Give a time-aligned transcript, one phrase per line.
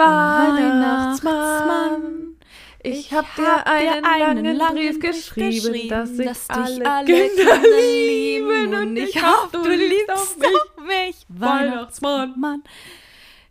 [0.00, 2.36] Weihnachtsmann.
[2.82, 7.58] Ich hab dir einen, langen, langen Brief geschrieben, dass ich dass alle, dich alle Kinder
[7.58, 10.36] Kinder lieben und ich hoffe, du liebst auch
[10.78, 10.86] mich.
[10.86, 12.40] mich, Weihnachtsmann.
[12.40, 12.62] Mann.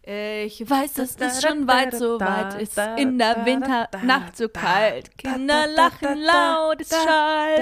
[0.02, 2.80] Ich weiß, dass es schon weit so weit ist.
[2.98, 5.16] In der Winternacht so kalt.
[5.16, 7.62] Kinder lachen laut, es schallt.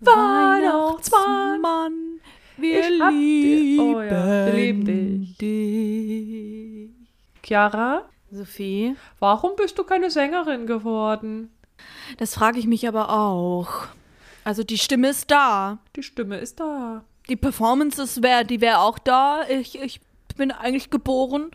[0.00, 1.60] Weihnachtsmann,
[2.60, 5.36] wir Ich lieben oh ja, wir lieben dich.
[5.38, 6.90] dich.
[7.42, 11.50] Chiara, Sophie, warum bist du keine Sängerin geworden?
[12.18, 13.86] das frage ich mich aber auch.
[14.44, 15.78] Also die Stimme ist da.
[15.96, 17.04] Die Stimme ist da.
[17.28, 19.42] Die Performance ist wär, die wäre auch da.
[19.48, 20.00] Ich, ich
[20.36, 21.50] bin eigentlich geboren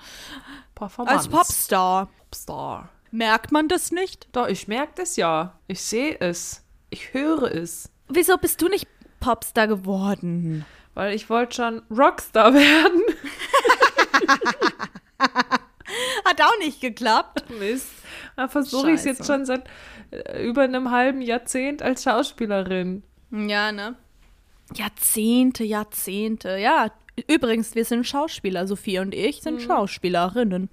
[0.74, 1.18] Performance.
[1.18, 2.10] als Popstar.
[2.30, 2.90] Popstar.
[3.12, 4.28] Merkt man das nicht?
[4.34, 5.58] Doch, ich merke das ja.
[5.68, 6.64] Ich sehe es.
[6.90, 7.90] Ich höre es.
[8.08, 8.88] Wieso bist du nicht
[9.20, 10.66] Popstar geworden?
[10.96, 13.02] Weil ich wollte schon Rockstar werden.
[16.26, 17.46] Hat auch nicht geklappt.
[17.60, 17.90] Mist.
[18.36, 19.64] Da versuche ich es jetzt schon seit
[20.12, 23.04] äh, über einem halben Jahrzehnt als Schauspielerin.
[23.32, 23.96] Ja, ne?
[24.74, 26.58] Jahrzehnte, Jahrzehnte.
[26.58, 26.92] Ja,
[27.28, 28.68] übrigens, wir sind Schauspieler.
[28.68, 30.70] Sophie und ich sind Schauspielerinnen.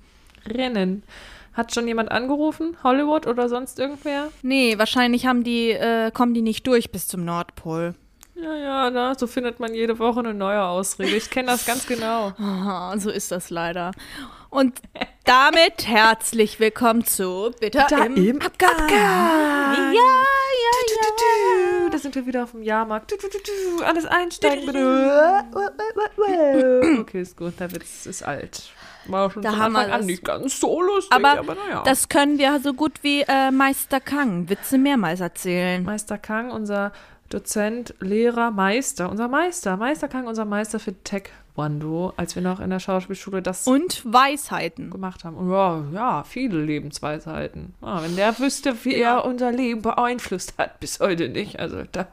[0.46, 1.02] Rennen.
[1.52, 2.76] Hat schon jemand angerufen?
[2.82, 4.28] Hollywood oder sonst irgendwer?
[4.42, 7.94] Nee, wahrscheinlich haben die, äh, kommen die nicht durch bis zum Nordpol.
[8.42, 11.14] Ja, ja, na, so findet man jede Woche eine neue Ausrede.
[11.14, 12.32] Ich kenne das ganz genau.
[12.38, 13.92] Aha, so ist das leider.
[14.50, 14.82] Und
[15.22, 18.88] damit herzlich willkommen zu Bitter, im, Abgang.
[18.90, 21.88] Ja, ja, ja.
[21.88, 23.12] Da sind wir wieder auf dem Jahrmarkt.
[23.12, 23.84] Du, du, du.
[23.84, 25.44] Alles einsteigen, bitte.
[27.02, 27.60] Okay, ist gut.
[27.60, 28.72] Der Witz ist alt.
[29.06, 30.06] War schon Da von haben wir Anfang an das.
[30.06, 31.82] nicht ganz so lustig, Aber, aber, naja.
[31.84, 35.84] das können wir so gut wie äh, Meister Kang Witze mehrmals erzählen.
[35.84, 36.92] Meister Kang, unser
[37.32, 42.70] Dozent, Lehrer, Meister, unser Meister, Meister Kang, unser Meister für Taekwondo, als wir noch in
[42.70, 44.90] der Schauspielschule das Und Weisheiten.
[44.90, 45.50] gemacht haben.
[45.50, 47.74] Ja, ja, viele Lebensweisheiten.
[47.80, 51.58] Ah, wenn der wüsste, wie er unser Leben beeinflusst hat, bis heute nicht.
[51.58, 52.06] Also da.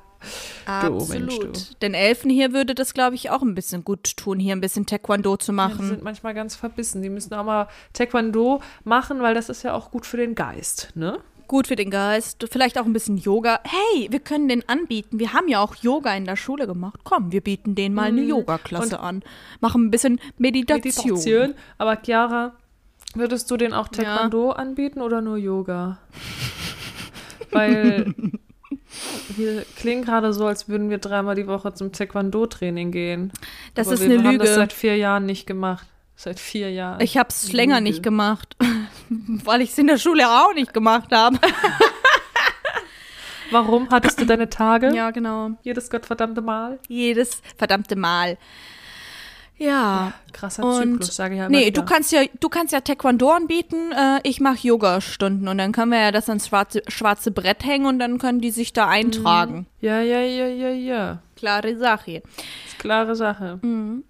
[0.86, 1.52] Du, Mensch, du.
[1.82, 4.86] Den Elfen hier würde das, glaube ich, auch ein bisschen gut tun, hier ein bisschen
[4.86, 5.88] Taekwondo zu Die machen.
[5.88, 7.02] sind manchmal ganz verbissen.
[7.02, 10.92] Die müssen auch mal Taekwondo machen, weil das ist ja auch gut für den Geist,
[10.96, 11.20] ne?
[11.50, 13.60] Gut für den Geist, vielleicht auch ein bisschen Yoga.
[13.64, 15.18] Hey, wir können den anbieten.
[15.18, 17.00] Wir haben ja auch Yoga in der Schule gemacht.
[17.04, 19.24] Komm, wir bieten denen mal eine Yoga-Klasse an.
[19.60, 21.16] Machen ein bisschen Meditation.
[21.16, 21.56] Meditation.
[21.80, 22.54] Aber Chiara,
[23.16, 25.98] würdest du den auch Taekwondo anbieten oder nur Yoga?
[27.52, 28.14] Weil
[29.36, 33.34] wir klingen gerade so, als würden wir dreimal die Woche zum Taekwondo-Training gehen.
[33.74, 34.60] Das Aber ist wir eine haben das Lüge.
[34.60, 35.88] seit vier Jahren nicht gemacht.
[36.16, 37.02] Seit vier Jahren.
[37.02, 38.56] Ich habe es länger nicht gemacht,
[39.44, 41.38] weil ich es in der Schule auch nicht gemacht habe.
[43.52, 44.96] Warum hattest du deine Tage?
[44.96, 45.52] Ja, genau.
[45.64, 46.80] Jedes gottverdammte Mal.
[46.88, 48.38] Jedes verdammte Mal.
[49.60, 50.14] Ja.
[50.32, 51.82] Krasser Und Zyklus, sage ich ja immer nee, wieder.
[51.82, 53.92] du kannst ja, du kannst ja Taekwondo anbieten.
[53.92, 57.86] Äh, ich mache Yoga-Stunden und dann können wir ja das ans schwarze, schwarze Brett hängen
[57.86, 59.68] und dann können die sich da eintragen.
[59.82, 61.22] Ja, ja, ja, ja, ja.
[61.40, 62.22] Klare Sache.
[62.80, 63.60] Klare Sache.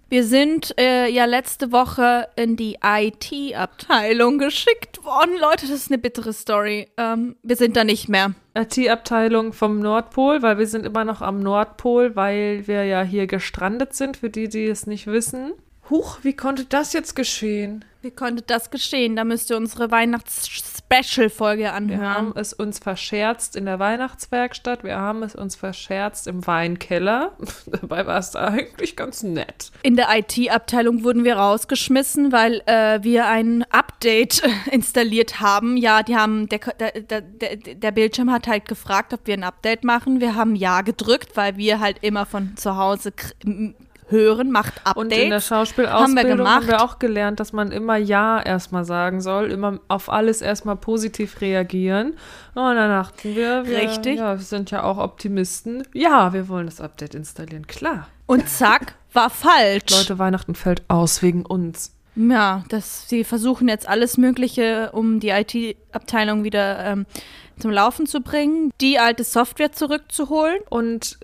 [0.08, 5.38] Wir sind äh, ja letzte Woche in die IT-Abteilung geschickt worden.
[5.40, 6.88] Leute, das ist eine bittere Story.
[6.96, 8.34] Ähm, wir sind da nicht mehr.
[8.56, 13.94] IT-Abteilung vom Nordpol, weil wir sind immer noch am Nordpol, weil wir ja hier gestrandet
[13.94, 15.52] sind, für die, die es nicht wissen.
[15.88, 17.84] Huch, wie konnte das jetzt geschehen?
[18.02, 19.14] Wie konnte das geschehen?
[19.14, 22.00] Da müsst ihr unsere Weihnachts-Special-Folge Wir anhören.
[22.00, 27.36] haben es uns verscherzt in der Weihnachtswerkstatt, wir haben es uns verscherzt im Weinkeller.
[27.66, 29.70] Dabei war es da eigentlich ganz nett.
[29.84, 34.42] In der IT-Abteilung wurden wir rausgeschmissen, weil äh, wir ein Update
[34.72, 35.76] installiert haben.
[35.76, 39.84] Ja, die haben der, der, der, der, Bildschirm hat halt gefragt, ob wir ein Update
[39.84, 40.20] machen.
[40.20, 43.12] Wir haben Ja gedrückt, weil wir halt immer von zu Hause
[44.10, 44.96] hören, macht Updates.
[44.96, 46.54] Und in der Haben wir Schauspielausbildung gemacht.
[46.54, 50.76] haben wir auch gelernt, dass man immer Ja erstmal sagen soll, immer auf alles erstmal
[50.76, 52.14] positiv reagieren.
[52.54, 54.18] Und dann dachten wir, wir, Richtig.
[54.18, 55.84] Ja, wir sind ja auch Optimisten.
[55.94, 58.08] Ja, wir wollen das Update installieren, klar.
[58.26, 59.90] Und zack, war falsch.
[59.90, 61.94] Leute, Weihnachten fällt aus wegen uns.
[62.16, 67.06] Ja, das, sie versuchen jetzt alles Mögliche, um die IT-Abteilung wieder ähm,
[67.58, 70.58] zum Laufen zu bringen, die alte Software zurückzuholen.
[70.68, 71.18] Und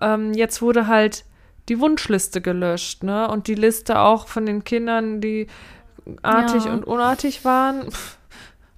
[0.00, 1.24] ähm, jetzt wurde halt
[1.68, 3.28] die Wunschliste gelöscht, ne?
[3.28, 5.46] Und die Liste auch von den Kindern, die
[6.22, 6.72] artig Ja.
[6.72, 7.88] und unartig waren.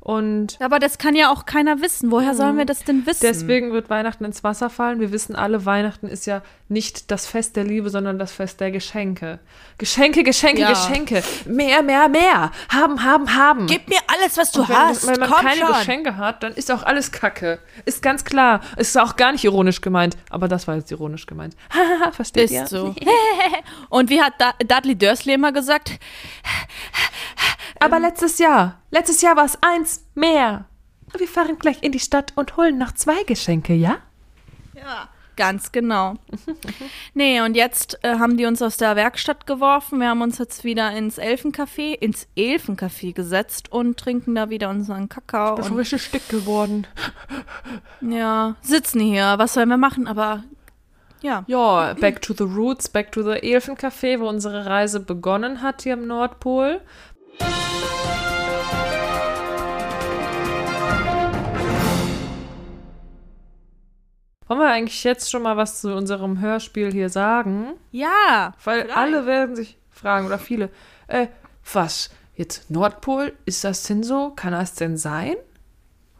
[0.07, 2.13] Und Aber das kann ja auch keiner wissen.
[2.13, 3.23] Woher sollen wir das denn wissen?
[3.23, 5.01] Deswegen wird Weihnachten ins Wasser fallen.
[5.01, 8.71] Wir wissen alle, Weihnachten ist ja nicht das Fest der Liebe, sondern das Fest der
[8.71, 9.41] Geschenke.
[9.79, 10.69] Geschenke, Geschenke, Ja.
[10.69, 11.25] Geschenke.
[11.47, 12.53] Mehr, mehr, mehr.
[12.69, 13.67] Haben, haben, haben.
[13.67, 15.09] Gib mir alles, was du wenn, hast.
[15.09, 15.75] wenn man Komm keine schon.
[15.75, 17.59] Geschenke hat, dann ist auch alles Kacke.
[17.85, 18.61] Ist ganz klar.
[18.77, 20.17] Ist auch gar nicht ironisch gemeint.
[20.31, 21.57] Aber das war jetzt ironisch gemeint.
[22.13, 22.67] Versteht Ist ihr?
[22.69, 22.95] so.
[23.89, 24.35] Und wie hat
[24.69, 25.99] Dudley Dursley immer gesagt?
[27.81, 30.67] Aber letztes Jahr, letztes Jahr war es eins mehr.
[31.17, 33.99] Wir fahren gleich in die Stadt und holen noch zwei Geschenke, ja?
[34.75, 35.09] Ja.
[35.37, 36.15] Ganz genau.
[37.15, 40.01] nee, und jetzt äh, haben die uns aus der Werkstatt geworfen.
[40.01, 45.11] Wir haben uns jetzt wieder ins Elfencafé, ins Elfencafé gesetzt und trinken da wieder unseren
[45.11, 45.59] Kakao.
[45.61, 46.87] Ich bin richtig dick geworden.
[48.01, 49.35] Ja, sitzen hier.
[49.37, 50.07] Was sollen wir machen?
[50.07, 50.45] Aber
[51.21, 51.45] ja.
[51.47, 55.95] Ja, back to the roots, back to the Elfencafé, wo unsere Reise begonnen hat hier
[55.95, 56.81] im Nordpol.
[64.49, 67.73] Wollen wir eigentlich jetzt schon mal was zu unserem Hörspiel hier sagen?
[67.91, 68.53] Ja.
[68.65, 68.97] Weil vielleicht.
[68.97, 70.71] alle werden sich fragen, oder viele,
[71.09, 71.27] äh,
[71.73, 74.31] was, jetzt Nordpol, ist das denn so?
[74.37, 75.35] Kann das denn sein?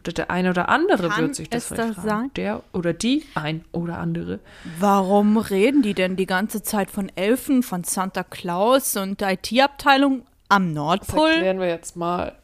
[0.03, 2.07] Oder der eine oder andere Kann wird sich das vielleicht das fragen.
[2.07, 2.31] sein?
[2.35, 4.39] Der oder die, ein oder andere.
[4.79, 10.25] Warum reden die denn die ganze Zeit von Elfen, von Santa Claus und der IT-Abteilung
[10.49, 11.29] am Das Nordpol?
[11.29, 12.35] erklären wir jetzt mal.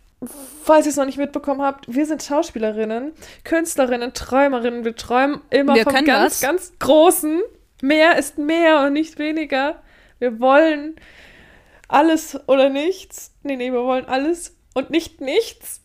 [0.64, 4.86] Falls ihr es noch nicht mitbekommen habt, wir sind Schauspielerinnen, Künstlerinnen, Träumerinnen.
[4.86, 6.42] Wir träumen immer Wir vom ganz, das.
[6.42, 7.42] ganz Großen.
[7.82, 9.82] Mehr ist mehr und nicht weniger.
[10.20, 10.96] Wir wollen
[11.88, 13.34] alles oder nichts.
[13.44, 15.83] Nee, nee, wir wollen alles und nicht nichts.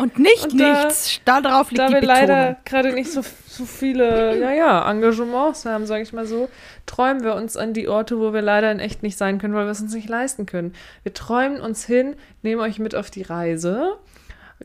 [0.00, 1.20] Und nicht Und nichts.
[1.26, 5.66] Da drauf liegt da die wir leider gerade nicht so, so viele, ja, ja, Engagements
[5.66, 6.48] haben, sage ich mal so,
[6.86, 9.66] träumen wir uns an die Orte, wo wir leider in echt nicht sein können, weil
[9.66, 10.72] wir es uns nicht leisten können.
[11.02, 13.98] Wir träumen uns hin, nehmen euch mit auf die Reise,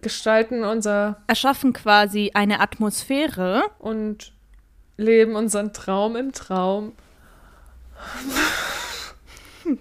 [0.02, 3.64] gestalten unser Erschaffen quasi eine Atmosphäre.
[3.78, 4.32] und
[4.96, 6.94] leben unseren Traum im Traum.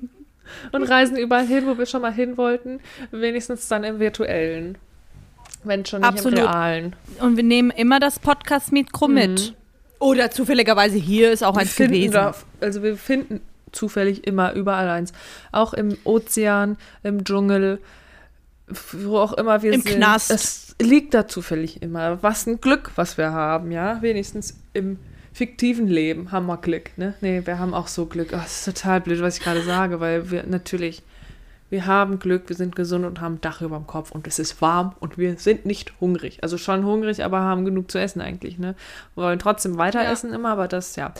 [0.73, 2.81] und reisen überall hin, wo wir schon mal hin wollten,
[3.13, 4.79] wenigstens dann im virtuellen.
[5.65, 6.39] Wenn schon nicht Absolut.
[6.39, 6.97] im realen.
[7.21, 9.55] Und wir nehmen immer das Podcast-Mikro mit.
[9.99, 12.13] Oder zufälligerweise hier ist auch Wir eins gewesen.
[12.13, 13.41] da, also wir finden
[13.73, 15.13] zufällig immer überall eins.
[15.53, 17.81] Auch im Ozean, im Dschungel,
[18.93, 19.97] wo auch immer wir Im sind.
[19.97, 20.31] Knast.
[20.31, 22.23] Es liegt da zufällig immer.
[22.23, 24.01] Was ein Glück, was wir haben, ja.
[24.03, 24.99] Wenigstens im
[25.33, 27.15] fiktiven Leben haben wir Glück, ne?
[27.21, 28.29] Nee, wir haben auch so Glück.
[28.33, 31.03] Oh, das ist total blöd, was ich gerade sage, weil wir natürlich,
[31.71, 34.39] wir haben Glück, wir sind gesund und haben ein Dach über dem Kopf und es
[34.39, 36.39] ist warm und wir sind nicht hungrig.
[36.43, 38.75] Also schon hungrig, aber haben genug zu essen eigentlich, ne?
[39.15, 40.13] Wir wollen trotzdem weiter Ja.
[40.13, 41.13] essen immer, aber das, ja.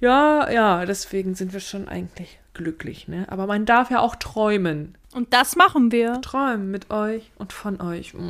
[0.00, 3.26] Ja, ja, deswegen sind wir schon eigentlich glücklich, ne?
[3.28, 4.96] Aber man darf ja auch träumen.
[5.14, 6.20] Und das machen wir.
[6.20, 8.14] Träumen mit euch und von euch.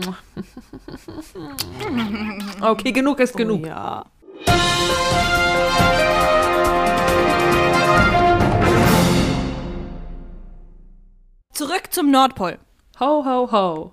[2.60, 3.62] Okay, genug ist genug.
[3.64, 4.06] Oh, ja.
[11.58, 12.56] Zurück zum Nordpol.
[13.00, 13.92] Ho, ho, ho.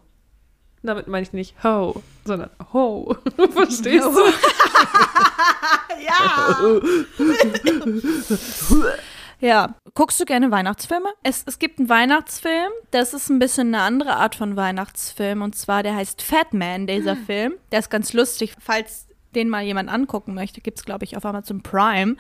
[0.83, 3.17] Damit meine ich nicht ho, sondern ho.
[3.53, 4.19] Verstehst du?
[9.39, 9.73] Ja.
[9.95, 11.09] Guckst du gerne Weihnachtsfilme?
[11.23, 15.41] Es, es gibt einen Weihnachtsfilm, das ist ein bisschen eine andere Art von Weihnachtsfilm.
[15.41, 17.53] Und zwar, der heißt Fat Man, dieser Film.
[17.71, 18.53] Der ist ganz lustig.
[18.59, 22.15] Falls den mal jemand angucken möchte, gibt es, glaube ich, auf Amazon Prime.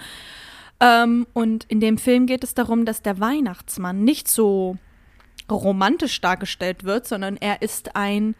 [0.79, 4.77] Ähm, und in dem Film geht es darum, dass der Weihnachtsmann nicht so
[5.49, 8.35] romantisch dargestellt wird, sondern er ist ein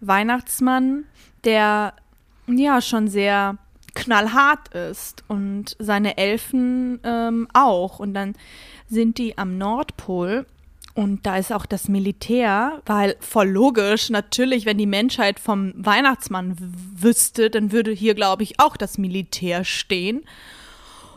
[0.00, 1.04] Weihnachtsmann,
[1.44, 1.94] der
[2.46, 3.58] ja schon sehr
[3.94, 7.98] knallhart ist und seine Elfen ähm, auch.
[7.98, 8.34] Und dann
[8.88, 10.46] sind die am Nordpol
[10.94, 16.56] und da ist auch das Militär, weil voll logisch, natürlich, wenn die Menschheit vom Weihnachtsmann
[16.58, 20.24] wüsste, dann würde hier, glaube ich, auch das Militär stehen.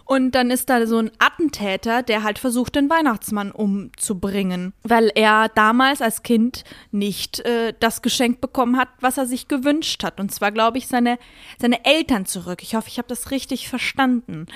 [0.05, 5.49] Und dann ist da so ein Attentäter, der halt versucht, den Weihnachtsmann umzubringen, weil er
[5.49, 10.19] damals als Kind nicht äh, das Geschenk bekommen hat, was er sich gewünscht hat.
[10.19, 11.17] Und zwar, glaube ich, seine,
[11.59, 12.61] seine Eltern zurück.
[12.63, 14.47] Ich hoffe, ich habe das richtig verstanden.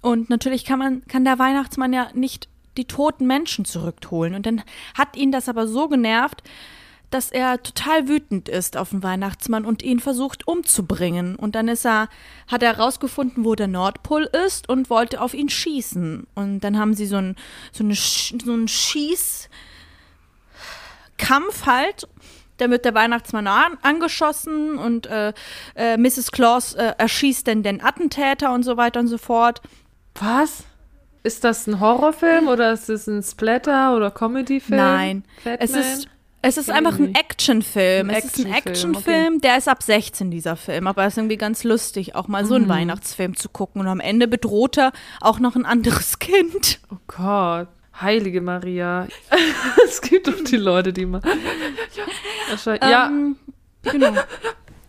[0.00, 4.34] Und natürlich kann man, kann der Weihnachtsmann ja nicht die toten Menschen zurückholen.
[4.34, 4.62] Und dann
[4.96, 6.42] hat ihn das aber so genervt,
[7.14, 11.36] dass er total wütend ist auf den Weihnachtsmann und ihn versucht umzubringen.
[11.36, 12.08] Und dann ist er,
[12.48, 16.26] hat er herausgefunden, wo der Nordpol ist und wollte auf ihn schießen.
[16.34, 17.36] Und dann haben sie so einen
[17.70, 19.48] so eine, so einen Schießkampf
[21.66, 22.08] halt.
[22.56, 25.32] Da wird der Weihnachtsmann an, angeschossen und äh,
[25.76, 26.32] äh, Mrs.
[26.32, 29.62] Claus äh, erschießt dann den Attentäter und so weiter und so fort.
[30.16, 30.64] Was?
[31.22, 34.76] Ist das ein Horrorfilm oder ist es ein Splatter oder Comedyfilm?
[34.76, 35.58] Nein, Fatman?
[35.60, 36.08] es ist
[36.44, 37.14] es ist einfach ein.
[37.14, 38.10] Actionfilm.
[38.10, 40.86] Ein Es ist ein Actionfilm, Actionfilm, der ist ab 16, dieser Film.
[40.86, 43.80] Aber es ist irgendwie ganz lustig, auch mal so einen Weihnachtsfilm zu gucken.
[43.80, 46.80] Und am Ende bedroht er auch noch ein anderes Kind.
[46.92, 47.68] Oh Gott.
[48.00, 49.06] Heilige Maria.
[49.86, 51.22] es gibt doch die Leute, die mal.
[52.82, 53.36] ja, Ähm,
[53.82, 54.12] genau.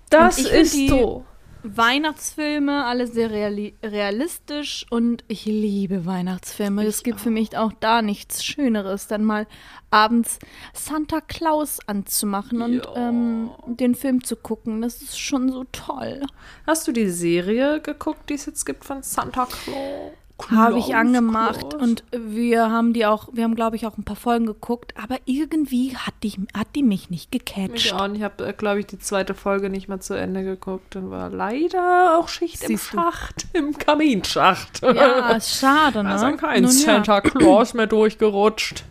[0.10, 1.24] das ist so.
[1.66, 6.86] Weihnachtsfilme, alle sehr reali realistisch und ich liebe Weihnachtsfilme.
[6.86, 7.24] es gibt auch.
[7.24, 9.48] für mich auch da nichts Schöneres, dann mal
[9.90, 10.40] abends
[10.74, 14.82] Santa Claus anzumachen und ähm, den Film zu gucken.
[14.82, 16.22] Das ist schon so toll.
[16.68, 20.12] Hast du die Serie geguckt, die es jetzt gibt von Santa Claus?
[20.52, 24.18] Habe ich angemacht und wir haben die auch, wir haben glaube ich auch ein paar
[24.18, 27.72] Folgen geguckt, aber irgendwie hat die, hat die mich nicht gecatcht.
[27.72, 28.18] Mich auch nicht.
[28.18, 31.30] Ich habe, äh, glaube ich, die zweite Folge nicht mal zu Ende geguckt und war
[31.30, 33.60] leider auch Schicht Siehst im Schacht, du?
[33.60, 34.82] im Kaminschacht.
[34.82, 36.10] Ja, ist schade, ne?
[36.10, 37.22] Da ist kein Nun, Santa ja.
[37.22, 38.84] Claus mehr durchgerutscht.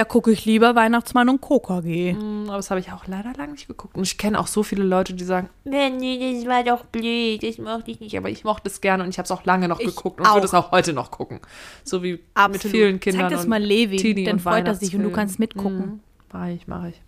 [0.00, 2.14] Da gucke ich lieber Weihnachtsmann und KKG.
[2.14, 3.94] Mm, aber das habe ich auch leider lange nicht geguckt.
[3.94, 7.58] Und ich kenne auch so viele Leute, die sagen, nee, das war doch blöd, das
[7.58, 8.16] mochte ich nicht.
[8.16, 10.26] Aber ich mochte es gerne und ich habe es auch lange noch ich geguckt und
[10.26, 11.40] würde es auch heute noch gucken.
[11.84, 12.64] So wie Absolut.
[12.64, 13.28] mit vielen Kindern.
[13.28, 15.78] Zeig das mal Levi, Teenie dann freut er sich und du kannst mitgucken.
[15.78, 16.00] Mhm.
[16.32, 17.02] Mach ich, mach ich.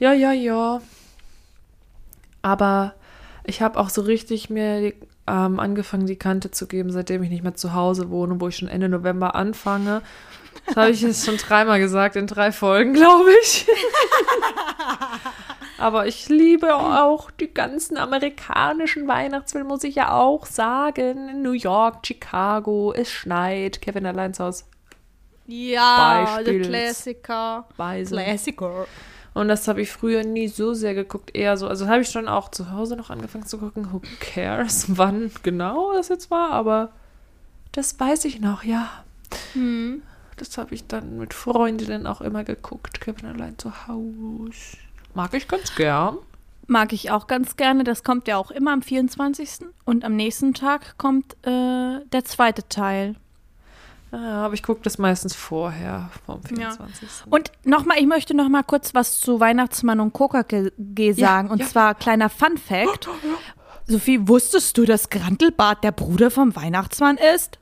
[0.00, 0.82] Ja, ja, ja.
[2.42, 2.94] Aber
[3.44, 4.92] ich habe auch so richtig mir
[5.28, 8.56] ähm, angefangen, die Kante zu geben, seitdem ich nicht mehr zu Hause wohne, wo ich
[8.56, 10.02] schon Ende November anfange.
[10.66, 13.66] Das habe ich jetzt schon dreimal gesagt in drei Folgen, glaube ich.
[15.78, 21.28] Aber ich liebe auch die ganzen amerikanischen Weihnachtsfilme, muss ich ja auch sagen.
[21.28, 23.80] In New York, Chicago, es schneit.
[23.80, 24.64] Kevin allein zu Hause.
[25.46, 27.66] Ja, der Klassiker.
[27.76, 28.14] Weise.
[28.14, 28.86] Klassiker.
[29.32, 31.68] Und das habe ich früher nie so sehr geguckt, eher so.
[31.68, 33.92] Also habe ich schon auch zu Hause noch angefangen zu gucken.
[33.92, 36.90] Who cares, wann genau das jetzt war, aber
[37.72, 38.88] das weiß ich noch, ja.
[39.54, 40.02] Hm.
[40.40, 43.02] Das habe ich dann mit Freundinnen auch immer geguckt.
[43.02, 44.78] Kevin allein zu Hause.
[45.12, 46.16] Mag ich ganz gern.
[46.66, 47.84] Mag ich auch ganz gerne.
[47.84, 49.66] Das kommt ja auch immer am 24.
[49.84, 53.16] Und am nächsten Tag kommt äh, der zweite Teil.
[54.12, 57.02] Ja, aber ich gucke das meistens vorher, vom 24.
[57.02, 57.08] Ja.
[57.28, 61.48] Und nochmal, ich möchte noch mal kurz was zu Weihnachtsmann und Coca-G sagen.
[61.48, 61.66] Ja, und ja.
[61.66, 63.10] zwar kleiner Fun Fact.
[63.86, 67.59] Sophie, wusstest du, dass Grantelbart der Bruder vom Weihnachtsmann ist?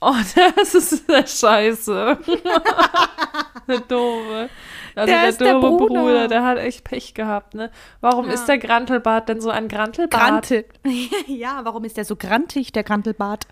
[0.00, 0.14] Oh,
[0.56, 2.18] das ist der Scheiße.
[3.68, 4.50] der Doofe.
[4.94, 6.00] Also der, der doofe der Bruder.
[6.00, 6.28] Bruder.
[6.28, 7.70] der hat echt Pech gehabt, ne?
[8.00, 8.32] Warum ja.
[8.32, 10.22] ist der Grantelbart denn so ein Grantelbart?
[10.22, 10.64] Grantel.
[11.26, 13.46] ja, warum ist der so grantig, der Grantelbart?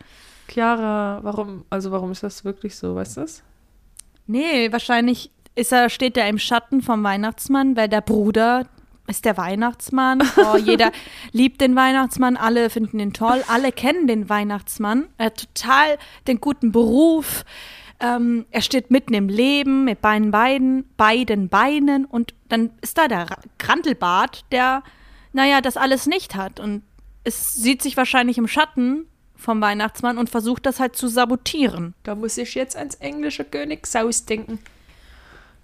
[0.48, 3.42] Chiara, warum, also warum ist das wirklich so, weißt du das?
[4.26, 8.66] Nee, wahrscheinlich ist er, steht er im Schatten vom Weihnachtsmann, weil der Bruder
[9.06, 10.22] ist der Weihnachtsmann.
[10.36, 10.92] Oh, jeder
[11.32, 15.06] liebt den Weihnachtsmann, alle finden ihn toll, alle kennen den Weihnachtsmann.
[15.16, 17.44] Er hat total den guten Beruf.
[18.00, 23.08] Ähm, er steht mitten im Leben mit beiden Beinen, beiden Beinen und dann ist da
[23.08, 23.26] der
[23.58, 24.82] Grantelbart, der,
[25.32, 26.82] naja, das alles nicht hat und
[27.24, 29.06] es sieht sich wahrscheinlich im Schatten
[29.36, 31.94] vom Weihnachtsmann und versucht das halt zu sabotieren.
[32.02, 34.58] Da muss ich jetzt ans englische Königshaus denken.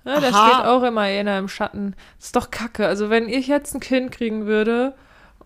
[0.05, 1.95] Ja, da steht auch immer einer im Schatten.
[2.19, 2.87] Das ist doch kacke.
[2.87, 4.95] Also, wenn ich jetzt ein Kind kriegen würde,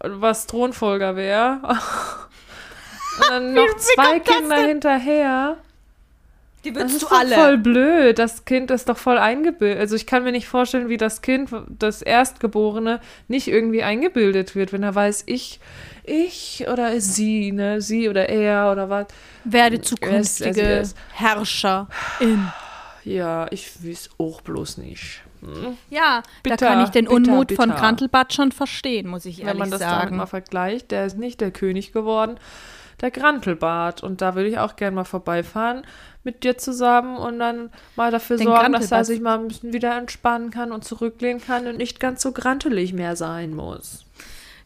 [0.01, 1.61] was Thronfolger wäre,
[3.19, 5.57] und dann noch zwei Kinder hinterher.
[6.65, 7.35] Die willst das du ist alle.
[7.35, 8.19] voll blöd.
[8.19, 9.79] Das Kind ist doch voll eingebildet.
[9.81, 14.73] Also ich kann mir nicht vorstellen, wie das Kind, das Erstgeborene, nicht irgendwie eingebildet wird,
[14.73, 15.61] wenn er weiß, ich,
[16.05, 19.09] ich oder sie, ne, sie oder er oder was.
[19.45, 22.51] Werde zukünftige Herrscherin.
[23.05, 25.23] Ja, ich weiß auch bloß nicht.
[25.41, 25.77] Hm?
[25.91, 27.63] Ja, bitter, da kann ich den bitter, Unmut bitter.
[27.63, 29.53] von Krantelbad schon verstehen, muss ich ehrlich sagen.
[29.53, 30.01] Wenn man das sagen.
[30.01, 32.39] damit mal vergleicht, der ist nicht der König geworden,
[33.01, 34.03] der Grantelbart.
[34.03, 35.83] Und da würde ich auch gerne mal vorbeifahren
[36.23, 39.75] mit dir zusammen und dann mal dafür den sorgen, dass er sich mal ein bisschen
[39.75, 44.04] wieder entspannen kann und zurücklehnen kann und nicht ganz so grantelig mehr sein muss.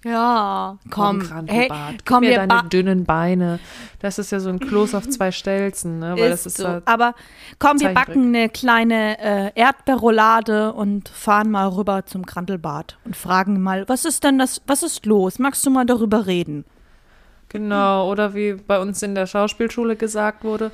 [0.04, 1.68] Ja, komm, komm hey,
[2.06, 3.58] komm mir deine dünnen Beine.
[3.98, 6.14] Das ist ja so ein Kloß auf zwei Stelzen, ne?
[6.16, 6.80] Weil ist das ist so.
[6.84, 7.14] Aber
[7.58, 13.60] komm, wir backen eine kleine äh, Erdbeerroulade und fahren mal rüber zum Grantelbad und fragen
[13.60, 15.40] mal, was ist denn das, was ist los?
[15.40, 16.64] Magst du mal darüber reden?
[17.50, 20.70] Genau, oder wie bei uns in der Schauspielschule gesagt wurde,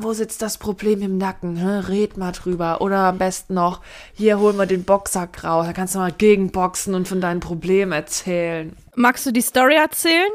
[0.00, 1.56] wo sitzt das Problem im Nacken?
[1.56, 1.78] Hä?
[1.88, 2.82] Red mal drüber.
[2.82, 3.80] Oder am besten noch,
[4.12, 5.64] hier holen wir den Boxsack raus.
[5.66, 8.76] Da kannst du mal gegenboxen und von deinen Problemen erzählen.
[8.94, 10.28] Magst du die Story erzählen?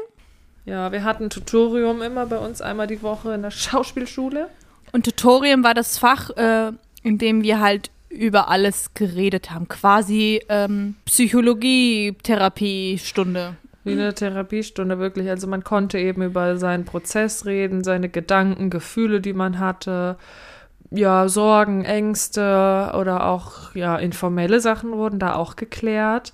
[0.64, 4.48] Ja, wir hatten Tutorium immer bei uns einmal die Woche in der Schauspielschule.
[4.92, 9.68] Und Tutorium war das Fach, äh, in dem wir halt über alles geredet haben.
[9.68, 13.54] Quasi ähm, Psychologie-Therapiestunde.
[13.88, 15.28] Wie eine Therapiestunde wirklich.
[15.30, 20.16] Also man konnte eben über seinen Prozess reden, seine Gedanken, Gefühle, die man hatte,
[20.90, 26.32] ja, Sorgen, Ängste oder auch ja informelle Sachen wurden da auch geklärt.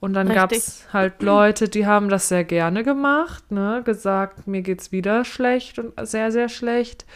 [0.00, 4.62] Und dann gab es halt Leute, die haben das sehr gerne gemacht, ne, gesagt, mir
[4.62, 7.06] geht's wieder schlecht und sehr, sehr schlecht.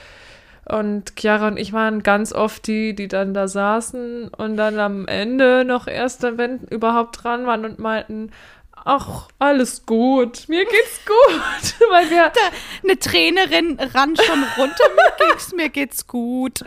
[0.69, 5.07] Und Chiara und ich waren ganz oft die, die dann da saßen und dann am
[5.07, 8.31] Ende noch erst, wenn überhaupt dran waren und meinten,
[8.87, 11.75] ach, alles gut, mir geht's gut.
[11.91, 12.33] Weil wir,
[12.85, 16.61] Eine Trainerin rann schon runter, mir geht's, mir geht's gut.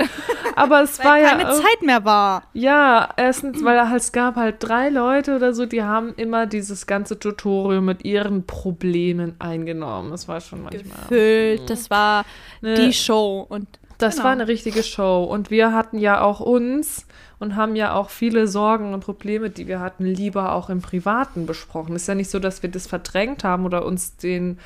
[0.56, 1.30] aber es war Weil ja.
[1.30, 2.44] keine Zeit mehr war.
[2.54, 6.86] Ja, erstens, weil halt, es gab halt drei Leute oder so, die haben immer dieses
[6.86, 10.12] ganze Tutorial mit ihren Problemen eingenommen.
[10.12, 11.00] Das war schon manchmal.
[11.04, 12.26] Gefüllt, das war
[12.62, 13.46] Ne, die Show.
[13.48, 13.68] Und
[14.00, 14.26] das genau.
[14.26, 15.24] war eine richtige Show.
[15.24, 17.06] Und wir hatten ja auch uns
[17.38, 21.46] und haben ja auch viele Sorgen und Probleme, die wir hatten, lieber auch im Privaten
[21.46, 21.96] besprochen.
[21.96, 24.58] ist ja nicht so, dass wir das verdrängt haben oder uns den,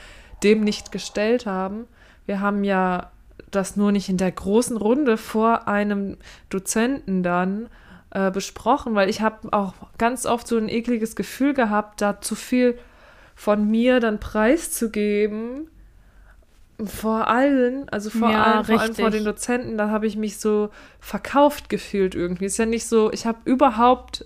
[0.43, 1.87] dem nicht gestellt haben.
[2.25, 3.11] Wir haben ja
[3.49, 6.17] das nur nicht in der großen Runde vor einem
[6.49, 7.69] Dozenten dann
[8.11, 12.35] äh, besprochen, weil ich habe auch ganz oft so ein ekliges Gefühl gehabt, da zu
[12.35, 12.77] viel
[13.35, 15.69] von mir dann preiszugeben
[16.87, 20.37] vor allen, also vor, Ja, allen, vor allem vor den Dozenten, da habe ich mich
[20.37, 22.45] so verkauft gefühlt irgendwie.
[22.45, 24.25] Ist ja nicht so, ich habe überhaupt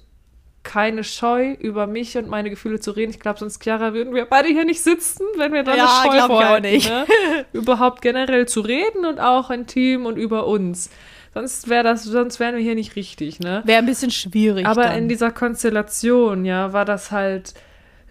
[0.63, 3.11] keine Scheu, über mich und meine Gefühle zu reden.
[3.11, 6.19] Ich glaube, sonst, Chiara, würden wir beide hier nicht sitzen, wenn wir da Ja, eine
[6.19, 6.89] Scheu vorhätten, nicht.
[6.89, 7.05] Ne?
[7.53, 10.89] überhaupt generell zu reden und auch intim und über uns.
[11.33, 13.61] Sonst wäre das, sonst wären wir hier nicht richtig, ne?
[13.65, 14.65] wäre ein bisschen schwierig.
[14.65, 14.97] Aber dann.
[14.97, 17.53] in dieser Konstellation, ja, war das halt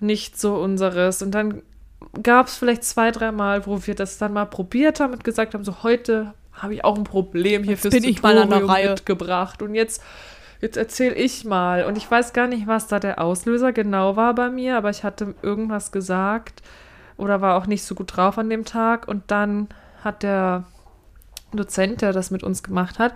[0.00, 1.22] nicht so unseres.
[1.22, 1.62] Und dann
[2.22, 5.64] gab es vielleicht zwei, dreimal, wo wir das dann mal probiert haben und gesagt haben,
[5.64, 8.66] so heute habe ich auch ein Problem hier Jetzt fürs bin ich mal an der
[8.66, 8.90] Reihe.
[8.90, 9.62] mitgebracht.
[9.62, 10.02] Und jetzt,
[10.60, 11.84] jetzt erzähle ich mal.
[11.84, 15.04] Und ich weiß gar nicht, was da der Auslöser genau war bei mir, aber ich
[15.04, 16.62] hatte irgendwas gesagt
[17.16, 19.08] oder war auch nicht so gut drauf an dem Tag.
[19.08, 19.68] Und dann
[20.02, 20.64] hat der
[21.52, 23.14] Dozent, der das mit uns gemacht hat,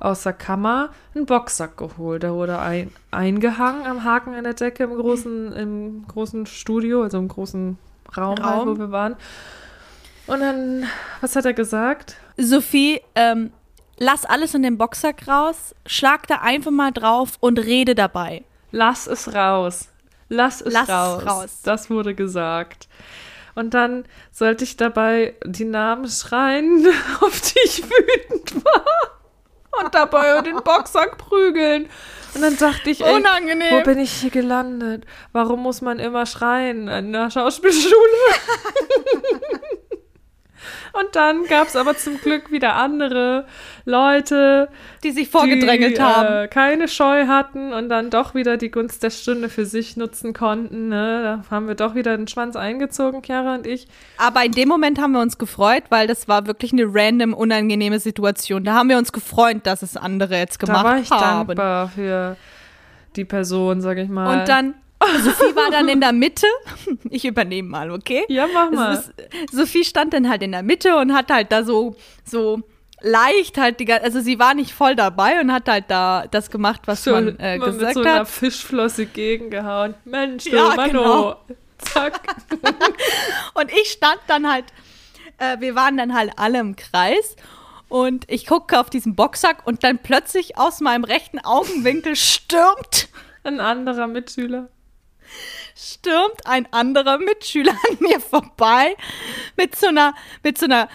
[0.00, 2.22] aus der Kammer einen Boxsack geholt.
[2.22, 7.18] Der wurde ein, eingehangen am Haken an der Decke im großen, im großen Studio, also
[7.18, 7.78] im großen
[8.16, 8.68] Raum, Halt, Raum.
[8.68, 9.16] wo wir waren.
[10.26, 10.86] Und dann,
[11.20, 12.16] was hat er gesagt?
[12.36, 13.52] Sophie, ähm,
[13.98, 18.44] lass alles in den Boxsack raus, schlag da einfach mal drauf und rede dabei.
[18.72, 19.88] Lass es raus.
[20.28, 21.26] Lass es Lass es raus.
[21.26, 21.58] raus.
[21.64, 22.88] Das wurde gesagt.
[23.56, 26.86] Und dann sollte ich dabei die Namen schreien,
[27.20, 28.84] auf die ich wütend war.
[29.78, 31.88] Und dabei den Boxsack prügeln.
[32.34, 33.78] Und dann dachte ich, ey, Unangenehm.
[33.78, 35.04] wo bin ich hier gelandet?
[35.32, 37.94] Warum muss man immer schreien in der Schauspielschule?
[40.92, 43.46] Und dann gab es aber zum Glück wieder andere
[43.84, 44.68] Leute,
[45.02, 46.44] Die sich vorgedrängelt die, haben.
[46.44, 50.32] Äh, keine Scheu hatten und dann doch wieder die Gunst der Stunde für sich nutzen
[50.32, 50.88] konnten.
[50.88, 51.20] Ne?
[51.22, 53.86] Da haben wir doch wieder den Schwanz eingezogen, Chiara und ich.
[54.18, 58.00] Aber in dem Moment haben wir uns gefreut, weil das war wirklich eine random, unangenehme
[58.00, 58.64] Situation.
[58.64, 61.46] Da haben wir uns gefreut, dass es andere jetzt gemacht da war ich haben.
[61.48, 62.36] dankbar für
[63.16, 64.40] die Person, sag ich mal.
[64.40, 64.74] Und dann,
[65.22, 66.46] Sophie war dann in der Mitte.
[67.10, 68.24] Ich übernehme mal, okay?
[68.28, 68.94] Ja, mach mal.
[68.94, 69.12] Ist,
[69.50, 72.60] Sophie stand dann halt in der Mitte und hat halt da so, so
[73.00, 76.50] leicht halt die ganze, also sie war nicht voll dabei und hat halt da das
[76.50, 78.28] gemacht, was so, man äh, mal mit gesagt so einer hat.
[78.28, 79.94] Fischflosse gegengehauen.
[80.04, 80.92] Mensch, du Ja, Manno.
[80.92, 81.40] genau.
[81.78, 82.20] Zack.
[83.54, 84.66] Und ich stand dann halt,
[85.38, 87.36] äh, wir waren dann halt alle im Kreis
[87.88, 93.08] und ich gucke auf diesen Boxsack und dann plötzlich aus meinem rechten Augenwinkel stürmt,
[93.44, 94.68] Ein anderer Mitschüler.
[95.74, 98.96] Stürmt ein anderer Mitschüler an mir vorbei
[99.56, 100.88] mit so einer, mit so einer,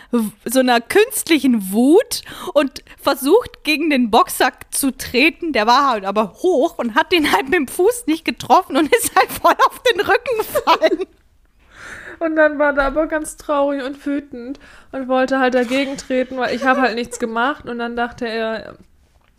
[0.46, 2.22] so einer künstlichen Wut
[2.54, 5.54] und versucht gegen den Boxsack zu treten.
[5.54, 8.94] Der war halt aber hoch und hat den halt mit dem Fuß nicht getroffen und
[8.96, 11.08] ist halt voll auf den Rücken gefallen.
[12.20, 14.60] Und dann war er aber ganz traurig und wütend
[14.92, 17.66] und wollte halt dagegen treten, weil ich habe halt nichts gemacht.
[17.68, 18.78] Und dann dachte er,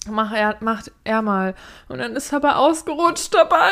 [0.08, 1.54] mach er, macht er mal.
[1.88, 3.70] Und dann ist er aber ausgerutscht dabei.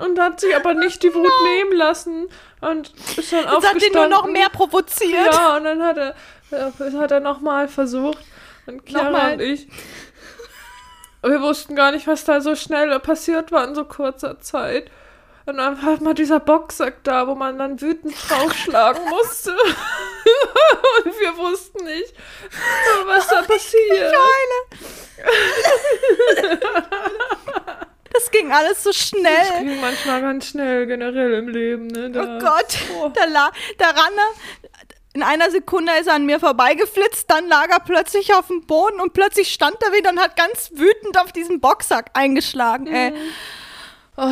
[0.00, 2.28] Und hat sich aber nicht die Wut nehmen lassen
[2.60, 3.88] und ist dann Das hat aufgestanden.
[3.88, 5.34] ihn nur noch mehr provoziert.
[5.34, 6.14] Ja, und dann hat er,
[6.50, 8.24] äh, hat er nochmal versucht.
[8.66, 9.34] Und Chiara Nochmal.
[9.34, 9.68] und ich,
[11.22, 14.90] wir wussten gar nicht, was da so schnell passiert war in so kurzer Zeit.
[15.44, 19.50] Und dann war mal dieser Boxsack da, wo man dann wütend draufschlagen musste.
[21.04, 22.14] und wir wussten nicht,
[23.06, 24.14] was da passiert.
[28.22, 29.64] Das ging alles so Das schnell.
[29.64, 31.86] ging manchmal ganz schnell, generell im Leben.
[31.88, 32.10] Ne?
[32.10, 33.08] Da, Oh Gott, Oh.
[33.14, 34.68] da, da ran er.
[35.14, 38.98] In einer Sekunde ist er an mir vorbeigeflitzt, dann lag er plötzlich auf dem Boden
[38.98, 42.86] und plötzlich stand er wieder und hat ganz wütend auf diesen Boxsack eingeschlagen.
[42.86, 43.12] Ey.
[44.16, 44.28] Oh,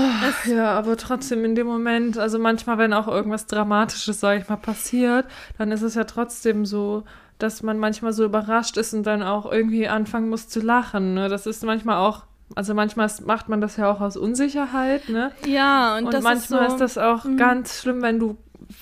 [0.46, 4.56] ja, aber trotzdem in dem Moment, also manchmal, wenn auch irgendwas Dramatisches, sag ich mal,
[4.56, 5.26] passiert,
[5.58, 7.04] dann ist es ja trotzdem so,
[7.38, 11.14] dass man manchmal so überrascht ist und dann auch irgendwie anfangen muss zu lachen.
[11.14, 11.28] Ne?
[11.28, 12.22] Das ist manchmal auch,
[12.54, 15.32] also manchmal ist- macht man das ja auch aus Unsicherheit, ne?
[15.46, 17.36] Ja, und, Und, manchmal ist, ist, so, das auch Mhm.
[17.36, 18.36] ganz schlimm, wenn du,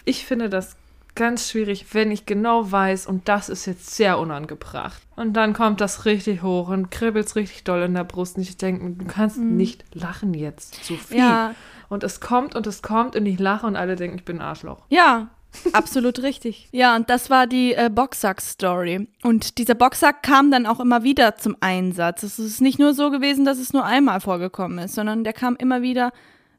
[0.05, 0.77] ich finde das
[1.15, 5.03] ganz schwierig, wenn ich genau weiß, und das ist jetzt sehr unangebracht.
[5.17, 8.37] Und dann kommt das richtig hoch und kribbelt richtig doll in der Brust.
[8.37, 9.57] Und ich denke, du kannst mhm.
[9.57, 11.19] nicht lachen jetzt zu viel.
[11.19, 11.55] Ja.
[11.89, 14.43] Und es kommt und es kommt und ich lache und alle denken, ich bin ein
[14.43, 14.83] Arschloch.
[14.91, 15.29] Ja,
[15.73, 16.69] Absolut richtig.
[16.73, 19.09] Ja, und das war die äh, Boxsack-Story.
[19.23, 22.23] Und dieser Boxsack kam dann auch immer wieder zum Einsatz.
[22.23, 25.57] Es ist nicht nur so gewesen, dass es nur einmal vorgekommen ist, sondern der kam
[25.57, 26.13] immer wieder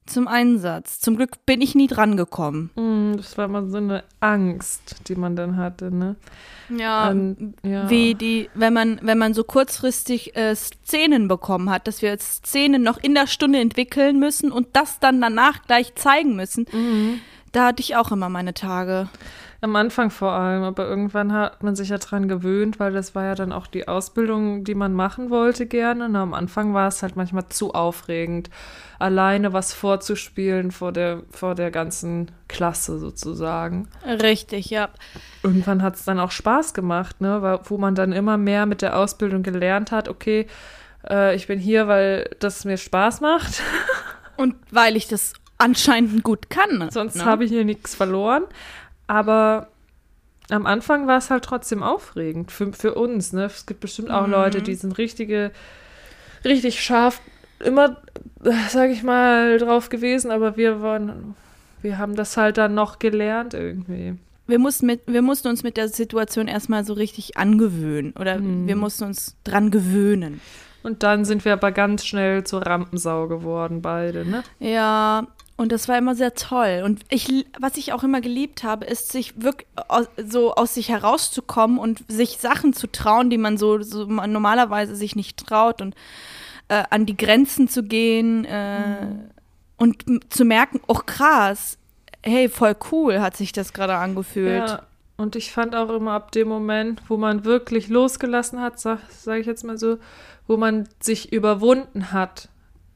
[0.09, 0.99] zum Einsatz.
[0.99, 2.71] Zum Glück bin ich nie dran gekommen.
[2.75, 6.15] Mm, das war immer so eine Angst, die man dann hatte, ne?
[6.69, 7.89] Ja, um, ja.
[7.89, 12.83] wie die, wenn man, wenn man so kurzfristig äh, Szenen bekommen hat, dass wir Szenen
[12.83, 16.65] noch in der Stunde entwickeln müssen und das dann danach gleich zeigen müssen.
[16.71, 17.21] Mhm.
[17.51, 19.09] Da hatte ich auch immer meine Tage.
[19.61, 23.25] Am Anfang vor allem, aber irgendwann hat man sich ja dran gewöhnt, weil das war
[23.25, 26.05] ja dann auch die Ausbildung, die man machen wollte gerne.
[26.05, 28.49] Und am Anfang war es halt manchmal zu aufregend,
[28.99, 33.89] alleine was vorzuspielen vor der, vor der ganzen Klasse sozusagen.
[34.05, 34.89] Richtig, ja.
[35.43, 37.59] Irgendwann hat es dann auch Spaß gemacht, ne?
[37.65, 40.47] wo man dann immer mehr mit der Ausbildung gelernt hat, okay,
[41.09, 43.61] äh, ich bin hier, weil das mir Spaß macht.
[44.37, 46.89] Und weil ich das anscheinend gut kann.
[46.89, 47.25] Sonst ne?
[47.25, 48.43] habe ich hier nichts verloren.
[49.05, 49.67] Aber
[50.49, 53.33] am Anfang war es halt trotzdem aufregend für, für uns.
[53.33, 53.45] Ne?
[53.45, 54.33] Es gibt bestimmt auch mhm.
[54.33, 55.51] Leute, die sind richtige,
[56.43, 57.21] richtig scharf,
[57.59, 57.97] immer,
[58.69, 61.35] sage ich mal, drauf gewesen, aber wir waren,
[61.81, 64.15] wir haben das halt dann noch gelernt irgendwie.
[64.47, 68.67] Wir mussten, mit, wir mussten uns mit der Situation erstmal so richtig angewöhnen oder mhm.
[68.67, 70.41] wir mussten uns dran gewöhnen.
[70.81, 74.43] Und dann sind wir aber ganz schnell zur Rampensau geworden, beide, ne?
[74.59, 75.27] Ja,
[75.59, 76.83] und das war immer sehr toll.
[76.85, 79.67] Und ich, was ich auch immer geliebt habe, ist, sich wirklich
[80.25, 85.17] so aus sich herauszukommen und sich Sachen zu trauen, die man so, so normalerweise sich
[85.17, 85.95] nicht traut und
[86.69, 89.31] äh, an die Grenzen zu gehen äh, mhm.
[89.75, 91.77] und zu merken, oh krass,
[92.23, 94.69] hey, voll cool hat sich das gerade angefühlt.
[94.69, 94.83] Ja.
[95.17, 99.41] Und ich fand auch immer ab dem Moment, wo man wirklich losgelassen hat, sag, sag
[99.41, 99.97] ich jetzt mal so,
[100.47, 102.47] wo man sich überwunden hat,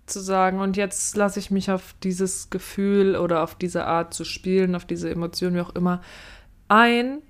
[0.06, 4.26] zu sagen, und jetzt lasse ich mich auf dieses Gefühl oder auf diese Art zu
[4.26, 6.02] spielen, auf diese Emotion, wie auch immer,
[6.68, 7.22] ein.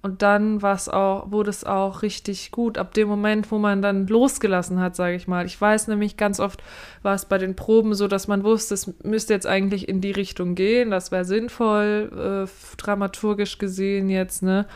[0.00, 2.78] Und dann auch, wurde es auch richtig gut.
[2.78, 5.44] Ab dem Moment, wo man dann losgelassen hat, sage ich mal.
[5.44, 6.62] Ich weiß nämlich, ganz oft
[7.02, 10.12] war es bei den Proben so, dass man wusste, es müsste jetzt eigentlich in die
[10.12, 10.92] Richtung gehen.
[10.92, 14.66] Das wäre sinnvoll, äh, dramaturgisch gesehen jetzt, ne?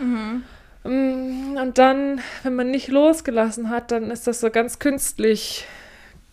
[0.00, 0.42] Mhm.
[0.82, 5.66] Mm, und dann, wenn man nicht losgelassen hat, dann ist das so ganz künstlich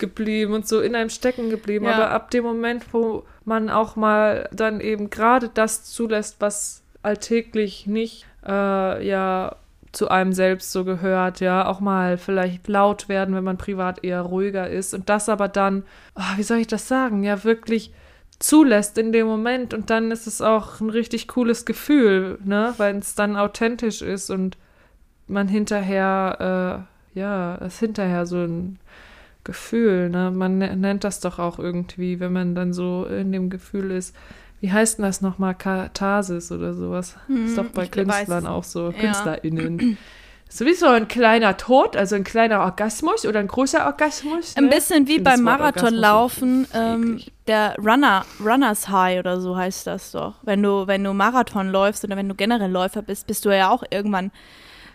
[0.02, 1.86] geblieben und so in einem stecken geblieben.
[1.86, 1.94] Ja.
[1.94, 7.86] Aber ab dem Moment, wo man auch mal dann eben gerade das zulässt, was alltäglich
[7.86, 9.56] nicht äh, ja
[9.92, 14.22] zu einem selbst so gehört, ja, auch mal vielleicht laut werden, wenn man privat eher
[14.22, 15.84] ruhiger ist und das aber dann,
[16.14, 17.92] oh, wie soll ich das sagen, ja, wirklich
[18.38, 22.96] zulässt in dem Moment und dann ist es auch ein richtig cooles Gefühl, ne, weil
[22.96, 24.56] es dann authentisch ist und
[25.28, 28.78] man hinterher, äh, ja, es hinterher so ein
[29.44, 30.30] Gefühl, ne?
[30.30, 34.14] Man ne-, nennt das doch auch irgendwie, wenn man dann so in dem Gefühl ist.
[34.60, 35.54] Wie heißt denn das nochmal?
[35.54, 37.16] Katharsis oder sowas?
[37.26, 38.92] Hm, ist doch bei Künstlern auch so, ja.
[38.92, 39.98] KünstlerInnen.
[40.48, 44.54] Sowieso ein kleiner Tod, also ein kleiner Orgasmus oder ein großer Orgasmus.
[44.54, 44.62] Ne?
[44.62, 50.34] Ein bisschen wie beim Marathonlaufen, ähm, der Runner, Runners High oder so heißt das doch.
[50.42, 53.70] Wenn du, wenn du Marathon läufst oder wenn du generell Läufer bist, bist du ja
[53.70, 54.30] auch irgendwann,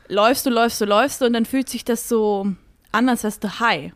[0.08, 2.46] läufst du, läufst du, läufst du und dann fühlt sich das so
[2.92, 3.94] an, als wärst du high.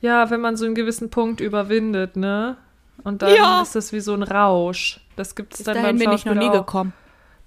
[0.00, 2.56] Ja, wenn man so einen gewissen Punkt überwindet, ne?
[3.04, 3.62] Und dann ja.
[3.62, 5.00] ist das wie so ein Rausch.
[5.16, 6.66] Das gibt es dann beim bin Schauspiel ich noch nie auch.
[6.66, 6.92] gekommen.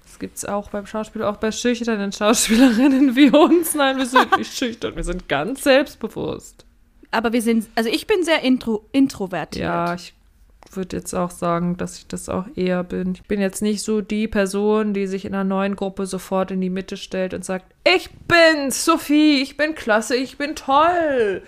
[0.04, 3.76] Das gibt es auch beim Schauspiel, auch bei schüchternen Schauspielerinnen wie uns.
[3.76, 6.66] Nein, wir sind nicht schüchtern, wir sind ganz selbstbewusst.
[7.12, 9.66] Aber wir sind, also ich bin sehr intro, introvertiert.
[9.66, 10.14] Ja, ich
[10.72, 13.14] würde jetzt auch sagen, dass ich das auch eher bin.
[13.14, 16.62] Ich bin jetzt nicht so die Person, die sich in einer neuen Gruppe sofort in
[16.62, 21.44] die Mitte stellt und sagt, ich bin Sophie, ich bin klasse, ich bin toll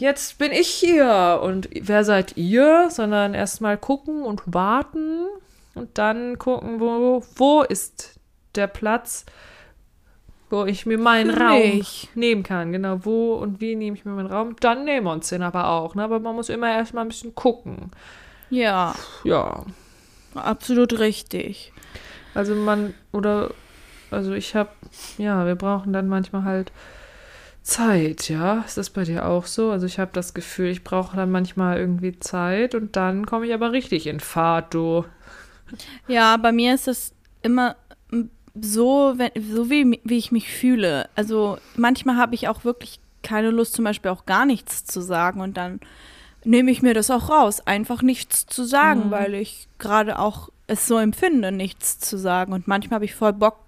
[0.00, 5.26] jetzt bin ich hier und wer seid ihr, sondern erstmal gucken und warten
[5.74, 8.18] und dann gucken, wo, wo ist
[8.54, 9.26] der Platz,
[10.48, 11.84] wo ich mir meinen Raum
[12.14, 12.72] nehmen kann.
[12.72, 14.56] Genau, wo und wie nehme ich mir meinen Raum.
[14.60, 16.02] Dann nehmen wir uns den aber auch, ne?
[16.02, 17.90] aber man muss immer erstmal ein bisschen gucken.
[18.50, 18.94] Ja.
[19.22, 19.64] Ja.
[20.34, 21.72] Absolut richtig.
[22.34, 23.50] Also man, oder,
[24.10, 24.70] also ich habe,
[25.18, 26.72] ja, wir brauchen dann manchmal halt
[27.62, 28.60] Zeit, ja?
[28.66, 29.70] Ist das bei dir auch so?
[29.70, 33.54] Also ich habe das Gefühl, ich brauche dann manchmal irgendwie Zeit und dann komme ich
[33.54, 35.04] aber richtig in Fahrt, du.
[36.08, 37.76] Ja, bei mir ist es immer
[38.60, 41.08] so, wenn, so wie, wie ich mich fühle.
[41.14, 45.40] Also manchmal habe ich auch wirklich keine Lust, zum Beispiel auch gar nichts zu sagen
[45.40, 45.80] und dann
[46.42, 49.10] nehme ich mir das auch raus, einfach nichts zu sagen, Mhm.
[49.10, 52.52] weil ich gerade auch es so empfinde, nichts zu sagen.
[52.52, 53.58] Und manchmal habe ich voll Bock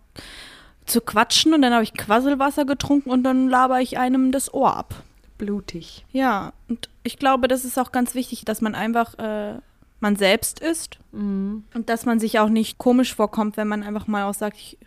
[0.86, 4.76] zu quatschen und dann habe ich Quasselwasser getrunken und dann laber ich einem das Ohr
[4.76, 4.94] ab.
[5.38, 6.04] Blutig.
[6.12, 9.54] Ja, und ich glaube, das ist auch ganz wichtig, dass man einfach äh,
[10.00, 11.64] man selbst ist Mhm.
[11.74, 14.78] und dass man sich auch nicht komisch vorkommt, wenn man einfach mal auch sagt, ich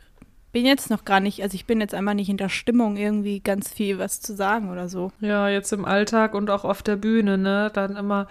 [0.52, 3.42] bin jetzt noch gar nicht, also ich bin jetzt einfach nicht in der Stimmung, irgendwie
[3.42, 5.12] ganz viel was zu sagen oder so.
[5.20, 7.70] Ja, jetzt im Alltag und auch auf der Bühne, ne?
[7.74, 8.28] Dann immer,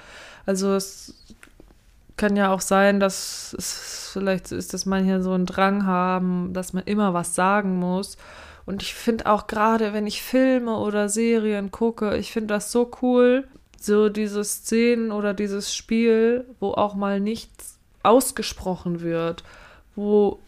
[0.47, 1.24] also es
[2.17, 6.53] kann ja auch sein, dass es vielleicht so ist, dass manche so einen Drang haben,
[6.53, 8.17] dass man immer was sagen muss.
[8.67, 12.91] Und ich finde auch gerade, wenn ich Filme oder Serien gucke, ich finde das so
[13.03, 13.47] cool,
[13.79, 19.45] so diese Szenen oder dieses Spiel, wo auch mal nichts ausgesprochen wird,
[19.97, 20.39] wo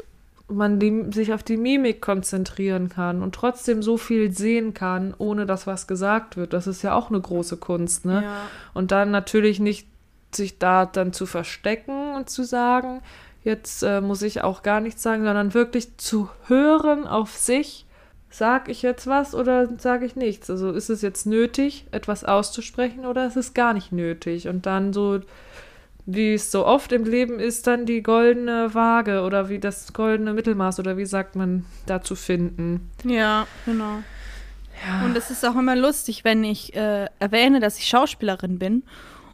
[0.48, 5.44] man die, sich auf die Mimik konzentrieren kann und trotzdem so viel sehen kann, ohne
[5.44, 6.52] dass was gesagt wird.
[6.52, 8.22] Das ist ja auch eine große Kunst, ne?
[8.22, 8.36] Ja.
[8.72, 9.88] Und dann natürlich nicht
[10.34, 13.02] sich da dann zu verstecken und zu sagen,
[13.44, 17.86] jetzt äh, muss ich auch gar nichts sagen, sondern wirklich zu hören auf sich,
[18.28, 20.50] sag ich jetzt was oder sage ich nichts?
[20.50, 24.48] Also ist es jetzt nötig, etwas auszusprechen oder ist es gar nicht nötig?
[24.48, 25.20] Und dann so,
[26.06, 30.34] wie es so oft im Leben ist, dann die goldene Waage oder wie das goldene
[30.34, 32.90] Mittelmaß oder wie sagt man dazu finden.
[33.04, 34.02] Ja, genau.
[34.86, 35.06] Ja.
[35.06, 38.82] Und es ist auch immer lustig, wenn ich äh, erwähne, dass ich Schauspielerin bin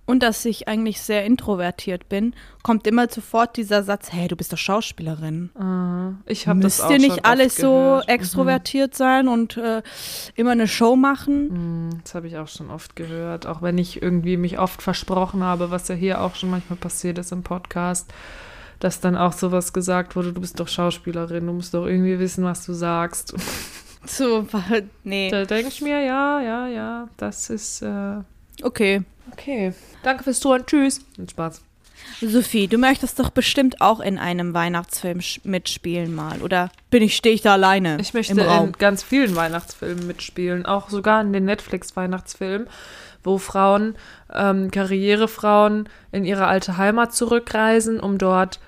[0.04, 4.52] und dass ich eigentlich sehr introvertiert bin, kommt immer sofort dieser Satz, hey, du bist
[4.52, 5.50] doch Schauspielerin.
[5.56, 8.00] Ah, ich habe das Müsst auch ihr schon nicht alles so.
[8.02, 8.08] Mhm.
[8.08, 9.82] extrovertiert sein und äh,
[10.34, 11.88] immer eine Show machen?
[11.88, 15.42] Mm, Das habe ich auch schon oft gehört, auch wenn ich irgendwie mich oft versprochen
[15.44, 18.12] habe, was ja hier auch schon manchmal passiert ist im Podcast,
[18.80, 22.44] dass dann auch sowas gesagt wurde, du bist doch Schauspielerin, du musst doch irgendwie wissen,
[22.44, 23.34] was du sagst.
[24.04, 24.44] So,
[25.04, 25.30] nee.
[25.30, 28.16] Da denke ich mir, ja, ja, ja, das ist äh,
[28.62, 29.03] Okay.
[29.33, 29.72] okay.
[30.03, 31.01] Danke fürs Zuhören, tschüss.
[31.18, 31.62] Und Spaß.
[32.20, 37.35] Sophie, du möchtest doch bestimmt auch in einem Weihnachtsfilm mitspielen mal, oder bin ich, stehe
[37.35, 38.66] ich da alleine Ich möchte im Raum?
[38.68, 42.68] in ganz vielen Weihnachtsfilmen mitspielen, auch sogar in den Netflix-Weihnachtsfilmen,
[43.25, 43.96] wo Frauen,
[44.33, 48.61] ähm, Karrierefrauen in ihre alte Heimat zurückreisen, um dort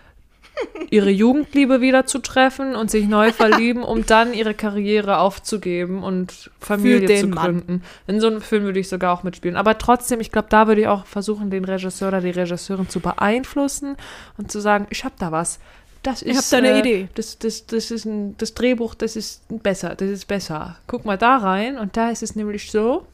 [0.91, 6.51] ihre Jugendliebe wieder zu treffen und sich neu verlieben, um dann ihre Karriere aufzugeben und
[6.61, 7.45] Familie zu Mann.
[7.45, 7.83] gründen.
[8.07, 9.57] In so einem Film würde ich sogar auch mitspielen.
[9.57, 13.01] Aber trotzdem, ich glaube, da würde ich auch versuchen, den Regisseur oder die Regisseurin zu
[13.01, 13.97] beeinflussen
[14.39, 15.59] und zu sagen, ich habe da was.
[16.03, 17.09] Das ist, hab da eine äh, Idee.
[17.15, 20.77] Das, das, das ist ein, das Drehbuch, das ist besser, das ist besser.
[20.87, 23.07] Guck mal da rein und da ist es nämlich so,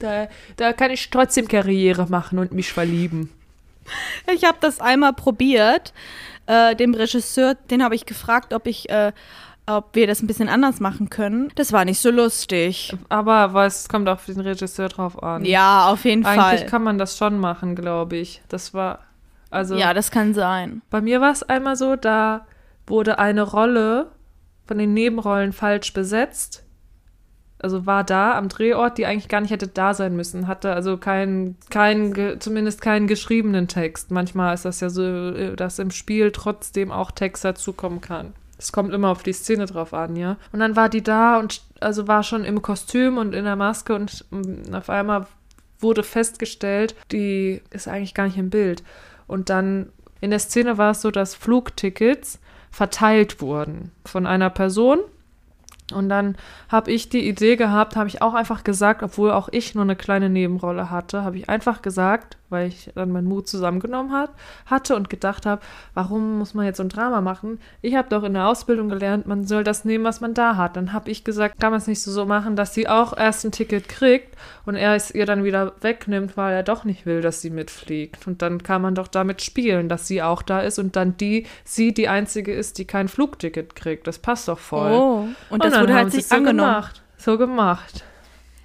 [0.00, 3.30] da, da kann ich trotzdem Karriere machen und mich verlieben.
[4.34, 5.92] Ich habe das einmal probiert.
[6.46, 9.12] Äh, dem Regisseur, den habe ich gefragt, ob ich, äh,
[9.66, 11.50] ob wir das ein bisschen anders machen können.
[11.54, 12.94] Das war nicht so lustig.
[13.08, 15.44] Aber was es kommt auch für den Regisseur drauf an.
[15.44, 16.66] Ja, auf jeden Eigentlich Fall.
[16.66, 18.42] kann man das schon machen, glaube ich.
[18.48, 19.00] Das war,
[19.50, 20.82] also ja, das kann sein.
[20.90, 22.46] bei mir war es einmal so, da
[22.86, 24.10] wurde eine Rolle
[24.66, 26.63] von den Nebenrollen falsch besetzt.
[27.64, 30.98] Also war da am Drehort, die eigentlich gar nicht hätte da sein müssen, hatte also
[30.98, 31.56] keinen,
[32.12, 34.10] ge- zumindest keinen geschriebenen Text.
[34.10, 38.34] Manchmal ist das ja so, äh, dass im Spiel trotzdem auch Text dazukommen kann.
[38.58, 40.36] Es kommt immer auf die Szene drauf an, ja.
[40.52, 43.94] Und dann war die da und also war schon im Kostüm und in der Maske
[43.94, 45.26] und mm, auf einmal
[45.80, 48.82] wurde festgestellt, die ist eigentlich gar nicht im Bild.
[49.26, 49.88] Und dann
[50.20, 54.98] in der Szene war es so, dass Flugtickets verteilt wurden von einer Person.
[55.92, 56.36] Und dann
[56.70, 59.96] habe ich die Idee gehabt, habe ich auch einfach gesagt, obwohl auch ich nur eine
[59.96, 64.30] kleine Nebenrolle hatte, habe ich einfach gesagt, weil ich dann meinen Mut zusammengenommen hat,
[64.66, 65.60] hatte und gedacht habe,
[65.92, 67.58] warum muss man jetzt so ein Drama machen?
[67.82, 70.76] Ich habe doch in der Ausbildung gelernt, man soll das nehmen, was man da hat.
[70.76, 73.44] Dann habe ich gesagt, kann man es nicht so, so machen, dass sie auch erst
[73.44, 77.20] ein Ticket kriegt und er es ihr dann wieder wegnimmt, weil er doch nicht will,
[77.20, 78.26] dass sie mitfliegt.
[78.26, 81.46] Und dann kann man doch damit spielen, dass sie auch da ist und dann die,
[81.64, 84.06] sie die einzige ist, die kein Flugticket kriegt.
[84.06, 84.92] Das passt doch voll.
[84.92, 86.68] Oh, und das dann wurde halt sich so angenommen.
[86.68, 87.02] gemacht.
[87.16, 88.04] So gemacht.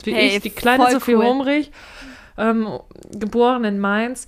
[0.04, 1.26] Wie Hey, ich, die kleine Sophie cool.
[1.26, 1.72] Humrich,
[2.40, 2.80] ähm,
[3.12, 4.26] geboren in Mainz,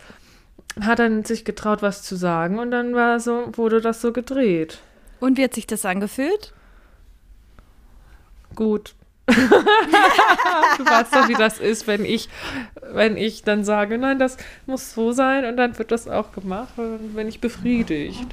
[0.79, 4.79] hat dann sich getraut, was zu sagen und dann war so, wurde das so gedreht.
[5.19, 6.53] Und wie hat sich das angefühlt?
[8.55, 8.95] Gut.
[9.27, 12.27] du weißt doch, wie das ist, wenn ich,
[12.91, 16.73] wenn ich dann sage, nein, das muss so sein und dann wird das auch gemacht
[16.77, 18.25] und wenn ich befriedigt.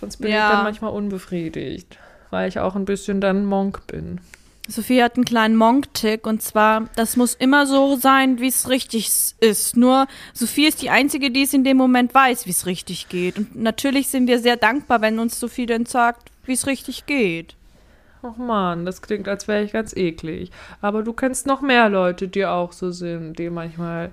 [0.00, 0.48] Sonst bin Ja.
[0.48, 1.98] ich dann manchmal unbefriedigt,
[2.30, 4.20] weil ich auch ein bisschen dann Monk bin.
[4.68, 9.10] Sophie hat einen kleinen Monk-Tick und zwar, das muss immer so sein, wie es richtig
[9.40, 9.76] ist.
[9.76, 13.38] Nur Sophie ist die Einzige, die es in dem Moment weiß, wie es richtig geht.
[13.38, 17.56] Und natürlich sind wir sehr dankbar, wenn uns Sophie dann sagt, wie es richtig geht.
[18.22, 20.52] Ach man, das klingt, als wäre ich ganz eklig.
[20.80, 24.10] Aber du kennst noch mehr Leute, die auch so sind, die manchmal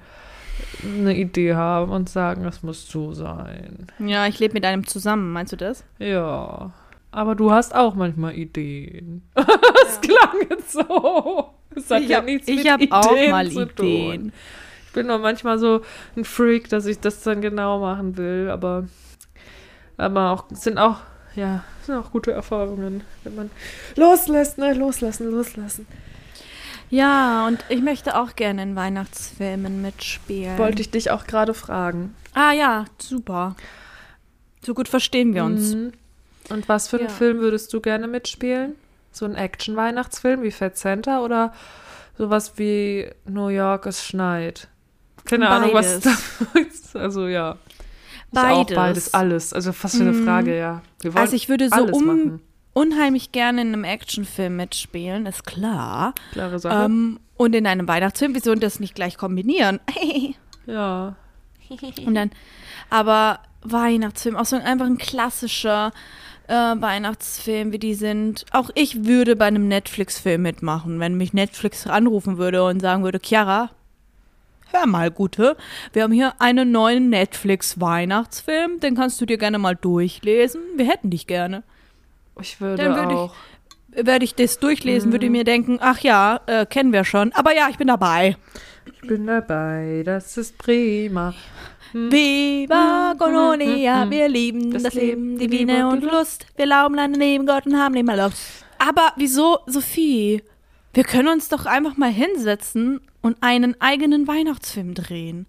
[0.84, 3.88] eine Idee haben und sagen, es muss so sein.
[4.00, 5.84] Ja, ich lebe mit einem zusammen, meinst du das?
[6.00, 6.72] Ja.
[7.12, 9.24] Aber du hast auch manchmal Ideen.
[9.36, 11.50] Das klang jetzt so.
[11.74, 14.22] Das hat ich ja hab- nichts ich mit hab Ideen auch mal zu Ideen.
[14.22, 14.34] Tun.
[14.86, 15.82] Ich bin nur manchmal so
[16.16, 18.88] ein Freak, dass ich das dann genau machen will, aber,
[19.98, 20.98] aber auch sind auch,
[21.36, 23.50] ja, sind auch gute Erfahrungen, wenn man
[23.96, 25.88] loslässt, ne, loslassen, loslassen.
[26.92, 30.58] Ja, und ich möchte auch gerne in Weihnachtsfilmen mitspielen.
[30.58, 32.16] Wollte ich dich auch gerade fragen.
[32.34, 33.56] Ah ja, super.
[34.64, 35.74] So gut verstehen wir uns.
[35.76, 35.92] Mhm.
[36.50, 37.14] Und was für einen Ja.
[37.14, 38.76] Film würdest du gerne mitspielen?
[39.12, 41.54] So ein Action-Weihnachtsfilm wie Fat Santa oder
[42.18, 44.68] sowas wie New York, es schneit?
[45.26, 46.12] Keine Ahnung, was da
[47.00, 47.58] Also ja.
[48.32, 48.76] Ich auch Beides.
[48.76, 49.54] beides, alles.
[49.54, 50.26] Also fast für eine Mhm.
[50.26, 50.82] Frage, ja.
[51.16, 52.40] Also ich würde so um,
[52.74, 56.14] unheimlich gerne in einem Actionfilm mitspielen, ist klar.
[56.32, 56.86] Klare Sache.
[56.86, 59.80] Ähm, und in einem Weihnachtsfilm, wieso das nicht gleich kombinieren?
[60.68, 61.16] ja.
[62.06, 62.32] und dann,
[62.92, 65.92] aber Weihnachtsfilm, auch so ein, einfach ein klassischer
[66.50, 68.46] äh, Weihnachtsfilm, wie die sind.
[68.52, 73.20] Auch ich würde bei einem Netflix-Film mitmachen, wenn mich Netflix anrufen würde und sagen würde,
[73.24, 73.70] Chiara,
[74.72, 75.56] hör mal, Gute,
[75.94, 80.62] wir haben hier einen neuen Netflix-Weihnachtsfilm, den kannst du dir gerne mal durchlesen.
[80.76, 81.64] Wir hätten dich gerne.
[82.42, 83.36] Ich würde würde ich- auch.
[83.92, 85.14] Werde ich das durchlesen, Mhm.
[85.14, 87.32] würde ich mir denken, ach ja, äh, kennen wir schon.
[87.34, 88.38] Aber ja, ich bin dabei.
[88.86, 91.34] Ich bin dabei, das ist prima.
[91.94, 94.12] Viva Colonia, mhm.
[94.12, 96.46] wir lieben Das das, Leben, die Biene und Lust.
[96.56, 98.64] Wir laufen an neben Gott und haben immer Lust.
[98.78, 100.44] Aber wieso, Sophie?
[100.94, 105.46] Wir können uns doch einfach mal hinsetzen und einen eigenen Weihnachtsfilm drehen.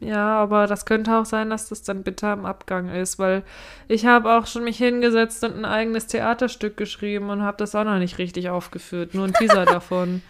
[0.00, 3.42] Ja, aber das könnte auch sein, dass das dann bitter im Abgang ist, weil
[3.86, 7.84] ich habe auch schon mich hingesetzt und ein eigenes Theaterstück geschrieben und habe das auch
[7.84, 9.12] noch nicht richtig aufgeführt.
[9.14, 10.22] Nur ein Teaser davon.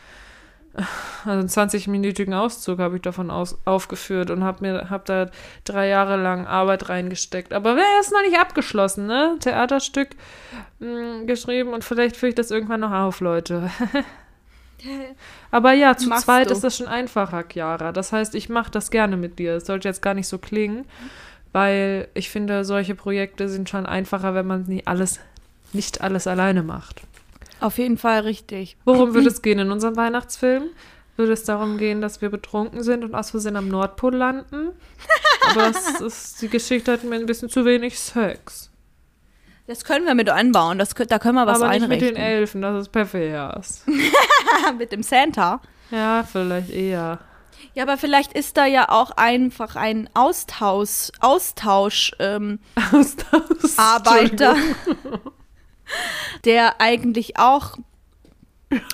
[1.24, 5.30] Also einen 20-minütigen Auszug habe ich davon aus, aufgeführt und habe mir hab da
[5.64, 7.52] drei Jahre lang Arbeit reingesteckt.
[7.52, 9.36] Aber er ist noch nicht abgeschlossen, ne?
[9.40, 10.10] Theaterstück
[10.80, 13.70] mh, geschrieben und vielleicht führe ich das irgendwann noch auf, Leute.
[15.50, 16.54] Aber ja, zu Machst zweit du.
[16.54, 17.92] ist das schon einfacher, Chiara.
[17.92, 19.56] Das heißt, ich mache das gerne mit dir.
[19.56, 20.84] Es sollte jetzt gar nicht so klingen,
[21.52, 25.20] weil ich finde, solche Projekte sind schon einfacher, wenn man nie alles,
[25.72, 27.02] nicht alles alleine macht.
[27.60, 28.76] Auf jeden Fall richtig.
[28.84, 30.64] Worum würde es gehen in unserem Weihnachtsfilm?
[31.16, 34.70] Würde es darum gehen, dass wir betrunken sind und aus Versehen am Nordpol landen?
[35.50, 38.69] Aber es ist, die Geschichte hat mir ein bisschen zu wenig Sex.
[39.70, 40.80] Das können wir mit einbauen.
[40.80, 42.16] Das, da können wir was Aber nicht mit einrichten.
[42.16, 43.84] den Elfen, das ist pervers.
[44.78, 45.60] mit dem Santa.
[45.92, 47.20] Ja, vielleicht eher.
[47.74, 52.58] Ja, aber vielleicht ist da ja auch einfach ein Austausch, Austausch ähm,
[52.92, 53.76] Austausch.
[53.76, 54.56] Arbeiter,
[56.44, 57.76] der eigentlich auch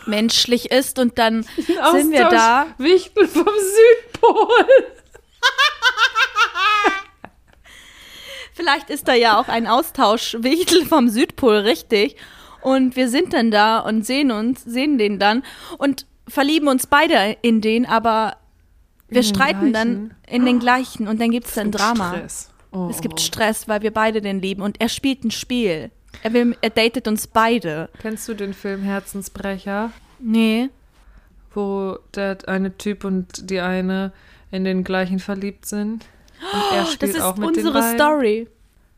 [0.05, 1.45] menschlich ist und dann
[1.93, 2.67] sind wir da.
[2.77, 4.96] Wichtel vom Südpol.
[8.57, 12.17] Vielleicht ist da ja auch ein Austauschwichtel vom Südpol, richtig.
[12.63, 15.43] Und wir sind dann da und sehen uns, sehen den dann
[15.77, 18.39] und verlieben uns beide in den, aber
[19.09, 20.15] wir streiten dann gleichen?
[20.27, 22.15] in den gleichen und dann gibt es dann Drama.
[22.15, 22.51] Stress.
[22.73, 23.23] Oh, Es gibt oh.
[23.23, 25.91] Stress, weil wir beide den lieben und er spielt ein Spiel.
[26.23, 27.91] Er, will, er datet uns beide.
[28.01, 29.93] Kennst du den Film Herzensbrecher?
[30.19, 30.71] Nee.
[31.55, 34.13] wo der eine Typ und die eine
[34.51, 36.07] in den gleichen verliebt sind.
[36.41, 37.95] Und er Das spielt ist auch mit unsere.
[37.95, 38.49] Story.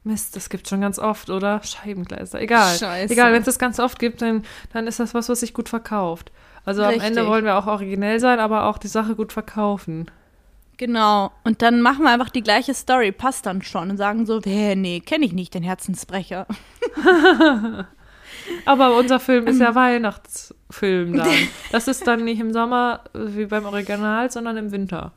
[0.04, 1.60] Mist, das gibt schon ganz oft, oder?
[1.62, 2.40] Scheibengleiser.
[2.40, 2.76] Egal.
[2.78, 3.12] Scheiße.
[3.12, 5.68] Egal, wenn es das ganz oft gibt, dann, dann ist das was, was sich gut
[5.68, 6.30] verkauft.
[6.64, 7.26] Also am Ende Richtig.
[7.26, 10.10] wollen wir auch originell sein, aber auch die Sache gut verkaufen.
[10.76, 11.32] Genau.
[11.44, 14.76] Und dann machen wir einfach die gleiche Story, passt dann schon und sagen so, hä,
[14.76, 16.46] nee, kenne ich nicht, den Herzensbrecher.
[18.64, 19.62] Aber unser Film ist Ähm.
[19.62, 21.28] ja Weihnachtsfilm dann.
[21.72, 25.12] Das ist dann nicht im Sommer äh, wie beim Original, sondern im Winter.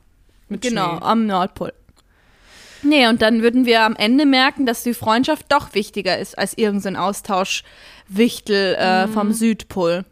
[0.49, 1.05] Genau, Schnee.
[1.05, 1.71] am Nordpol.
[2.83, 6.57] Nee, und dann würden wir am Ende merken, dass die Freundschaft doch wichtiger ist als
[6.57, 9.11] irgendein Austauschwichtel äh, Mhm.
[9.13, 10.05] vom Südpol.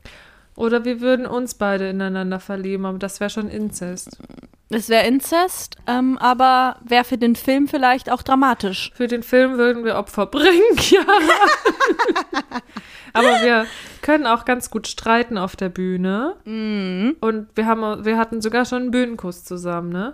[0.55, 4.17] Oder wir würden uns beide ineinander verlieben, aber das wäre schon Inzest.
[4.71, 8.91] Das wäre Inzest, ähm, aber wäre für den Film vielleicht auch dramatisch.
[8.93, 11.01] Für den Film würden wir Opfer bringen, ja.
[13.13, 13.65] Aber wir
[14.01, 16.35] können auch ganz gut streiten auf der Bühne.
[16.45, 17.15] Mhm.
[17.19, 20.13] Und wir, haben, wir hatten sogar schon einen Bühnenkuss zusammen, ne?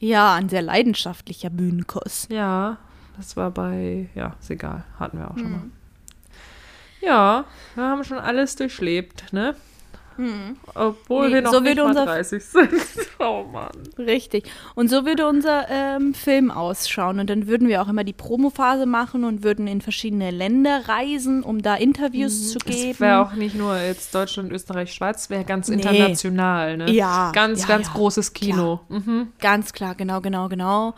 [0.00, 2.26] Ja, ein sehr leidenschaftlicher Bühnenkuss.
[2.30, 2.78] Ja,
[3.18, 5.62] das war bei, ja, ist egal, hatten wir auch schon mal.
[7.02, 9.54] Ja, wir haben schon alles durchlebt, ne?
[10.74, 12.70] Obwohl Nee, wir noch so nicht mal unser- 30 sind.
[13.22, 13.68] Oh Mann.
[13.98, 14.50] Richtig.
[14.74, 17.20] Und so würde unser ähm, Film ausschauen.
[17.20, 21.42] Und dann würden wir auch immer die Promophase machen und würden in verschiedene Länder reisen,
[21.42, 22.92] um da Interviews zu geben.
[22.92, 25.74] Es wäre auch nicht nur jetzt Deutschland, Österreich, Schweiz, wäre ganz Nee.
[25.76, 26.90] international, ne?
[26.90, 27.92] Ja, Ganz, ja, ganz ja.
[27.92, 28.80] großes Kino.
[28.88, 29.28] Mhm.
[29.38, 30.94] Ganz klar, genau, genau, genau.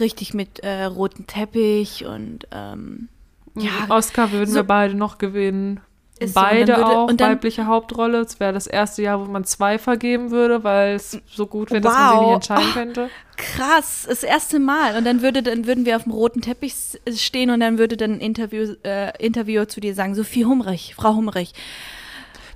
[0.00, 3.08] Richtig mit äh, rotem Teppich und ähm,
[3.56, 5.80] ja, Oscar würden so- wir beide noch gewinnen.
[6.20, 8.18] Ist so, Beide würde- auch dann- weibliche Hauptrolle.
[8.20, 11.80] Es wäre das erste Jahr, wo man zwei vergeben würde, weil es so gut wäre,
[11.80, 12.24] dass man sie Wow.
[12.26, 12.72] nicht entscheiden Oh.
[12.74, 13.10] könnte.
[13.36, 14.96] krass, das erste Mal.
[14.96, 16.74] Und dann würde dann würden wir auf dem roten Teppich
[17.16, 21.14] stehen und dann würde dann ein Interview, äh, Interviewer zu dir sagen, Sophie Humrich, Frau
[21.16, 21.52] Humrich.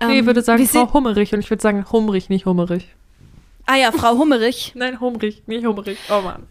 [0.00, 2.86] Nee, Ähm, ich würde sagen Frau Hummerich und ich würde sagen Hummerich, nicht Hummerich.
[3.66, 4.72] Ah ja, Frau Hummerich.
[4.76, 5.98] Nein, Hummerich, nicht Hummerich.
[6.10, 6.46] Oh Mann.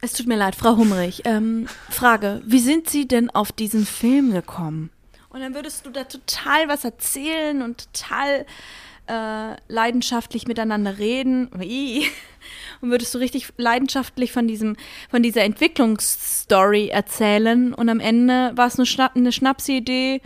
[0.00, 1.22] Es tut mir leid, Frau Hummerich.
[1.24, 4.90] Ähm, Frage, wie sind Sie denn auf diesen Film gekommen?
[5.38, 8.44] Und dann würdest du da total was erzählen und total
[9.06, 11.48] äh, leidenschaftlich miteinander reden.
[12.80, 14.74] Und würdest du richtig leidenschaftlich von diesem,
[15.08, 17.72] von dieser Entwicklungsstory erzählen.
[17.72, 20.22] Und am Ende war es eine, Schnapp, eine Schnapsidee,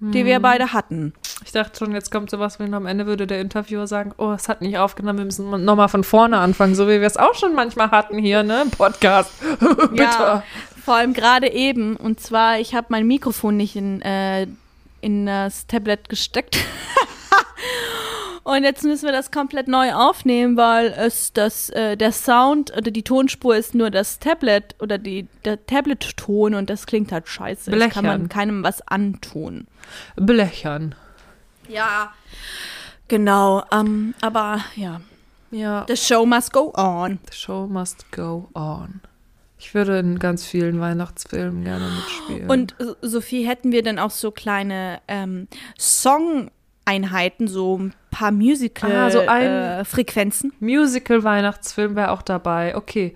[0.00, 1.14] die wir beide hatten.
[1.44, 4.48] Ich dachte schon, jetzt kommt sowas, wenn am Ende würde der Interviewer sagen, oh, es
[4.48, 7.54] hat nicht aufgenommen, wir müssen nochmal von vorne anfangen, so wie wir es auch schon
[7.54, 9.32] manchmal hatten hier, ne, im Podcast.
[9.60, 10.02] Bitte.
[10.02, 10.42] Ja,
[10.84, 11.96] vor allem gerade eben.
[11.96, 14.46] Und zwar, ich habe mein Mikrofon nicht in, äh,
[15.00, 16.56] in das Tablet gesteckt.
[18.44, 22.90] Und jetzt müssen wir das komplett neu aufnehmen, weil es das, äh, der Sound oder
[22.90, 27.70] die Tonspur ist nur das Tablet oder die, der Tablet-Ton und das klingt halt scheiße.
[27.70, 28.28] Das kann man Blechern.
[28.28, 29.66] keinem was antun.
[30.16, 30.94] Blechern.
[31.68, 32.12] Ja.
[33.08, 35.00] Genau, ähm, aber ja.
[35.50, 37.20] Ja, The show must go on.
[37.30, 39.00] the show must go on.
[39.58, 42.50] Ich würde in ganz vielen Weihnachtsfilmen gerne mitspielen.
[42.50, 45.48] Und äh, Sophie, hätten wir dann auch so kleine ähm,
[46.86, 50.52] Song-Einheiten, so ein paar Ah, so Musical-Frequenzen?
[50.60, 53.14] Musical-Weihnachtsfilm wäre auch dabei, okay.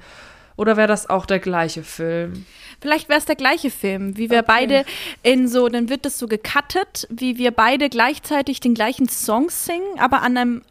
[0.57, 2.45] Oder wäre das auch der gleiche Film?
[2.81, 4.47] Vielleicht wäre es der gleiche Film, wie wir Okay.
[4.47, 4.85] beide
[5.23, 9.99] in so, dann wird das so gecuttet, wie wir beide gleichzeitig den gleichen Song singen,
[9.99, 10.63] aber an einem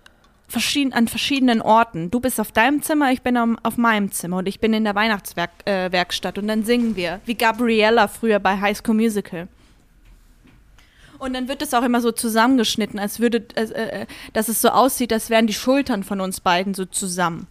[0.50, 2.12] verschieden, an verschiedenen Orten.
[2.12, 4.84] Du bist auf deinem Zimmer, ich bin am, auf meinem Zimmer und ich bin in
[4.84, 9.48] der Weihnachtswerkstatt äh, und dann singen wir, wie Gabriella früher bei High School Musical.
[11.20, 13.64] Und dann wird es auch immer so zusammengeschnitten, als würde, äh,
[14.02, 17.48] äh, dass es so aussieht, als wären die Schultern von uns beiden so zusammen.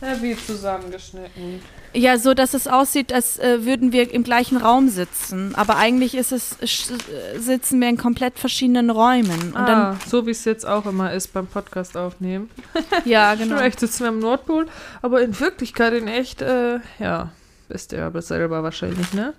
[0.00, 1.60] Ja, wie zusammengeschnitten.
[1.94, 5.54] Ja, so dass es aussieht, als äh, würden wir im gleichen Raum sitzen.
[5.54, 6.92] Aber eigentlich ist es, sch-
[7.34, 9.52] äh, sitzen wir in komplett verschiedenen Räumen.
[9.54, 12.50] Und ah, so wie es jetzt auch immer ist beim Podcast aufnehmen.
[12.74, 13.56] dann, ja, genau.
[13.56, 14.66] Vielleicht sitzen wir am Nordpol,
[15.00, 17.30] aber in Wirklichkeit in echt, äh, ja,
[17.68, 19.32] wisst ihr aber selber wahrscheinlich, ne?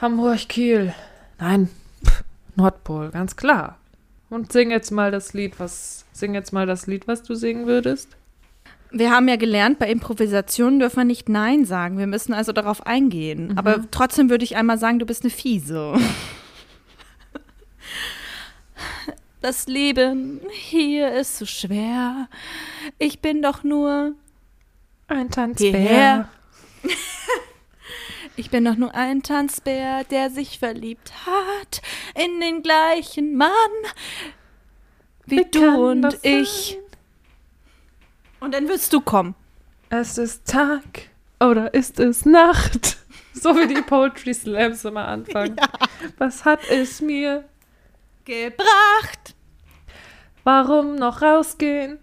[0.00, 0.94] Hamburg, Kiel.
[1.38, 1.68] Nein,
[2.56, 3.78] Nordpol, ganz klar.
[4.28, 7.66] Und sing jetzt mal das Lied, was, sing jetzt mal das Lied, was du singen
[7.66, 8.16] würdest.
[8.92, 11.98] Wir haben ja gelernt, bei Improvisationen dürfen wir nicht Nein sagen.
[11.98, 13.56] Wir müssen also darauf eingehen.
[13.56, 15.94] Aber trotzdem würde ich einmal sagen, du bist eine Fiese.
[19.40, 22.28] Das Leben hier ist so schwer.
[22.98, 24.12] Ich bin doch nur
[25.08, 25.30] Ein.
[25.30, 26.28] Tanzbär.
[28.40, 31.82] Ich bin doch nur ein Tanzbär, der sich verliebt hat
[32.14, 33.50] in den gleichen Mann
[35.26, 36.78] wie, Wie du und das ich.
[38.40, 39.34] Und dann wirst du kommen.
[39.90, 42.96] Es ist Tag oder ist es Nacht?
[43.34, 45.56] So wie die Poetry Slams immer anfangen.
[46.16, 47.44] Was hat es mir?
[48.24, 49.34] Gebracht.
[50.44, 51.98] Warum noch rausgehen?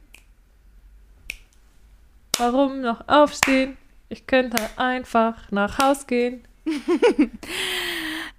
[2.37, 3.75] Warum noch aufstehen?
[4.09, 6.43] Ich könnte einfach nach Haus gehen.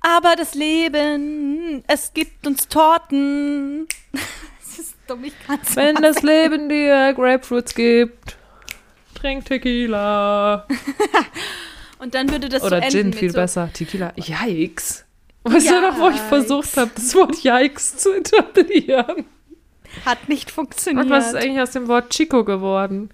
[0.00, 3.86] Aber das Leben, es gibt uns Torten.
[4.60, 8.36] Das ist dumm, ich kann's Wenn das Leben dir Grapefruits gibt,
[9.14, 10.66] trink Tequila.
[11.98, 13.70] Und dann würde das Oder so Gin, viel so, besser.
[13.72, 14.12] Tequila.
[14.14, 15.04] Yikes.
[15.42, 19.24] Weißt du noch, wo ich versucht habe, das Wort Yikes zu etablieren?
[20.04, 21.06] Hat nicht funktioniert.
[21.06, 23.10] Und was ist eigentlich aus dem Wort Chico geworden?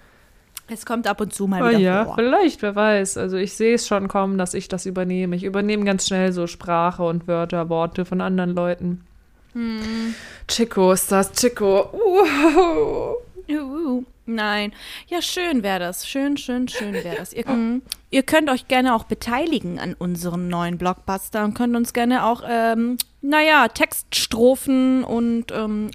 [0.68, 2.14] Es kommt ab und zu mal Oh wieder ja, vor.
[2.14, 3.18] vielleicht, wer weiß.
[3.18, 5.36] Also ich sehe es schon kommen, dass ich das übernehme.
[5.36, 9.04] Ich übernehme ganz schnell so Sprache und Wörter, Worte von anderen Leuten.
[9.52, 10.14] Hm.
[10.48, 11.90] Chico ist das, Chico.
[11.92, 13.16] Wow.
[13.46, 14.72] Uh, nein.
[15.08, 16.08] Ja, schön wäre das.
[16.08, 17.32] Schön, schön, schön wäre das.
[17.34, 21.92] Ihr, mm, ihr könnt euch gerne auch beteiligen an unserem neuen Blockbuster und könnt uns
[21.92, 25.90] gerne auch, ähm, naja, Textstrophen und ähm,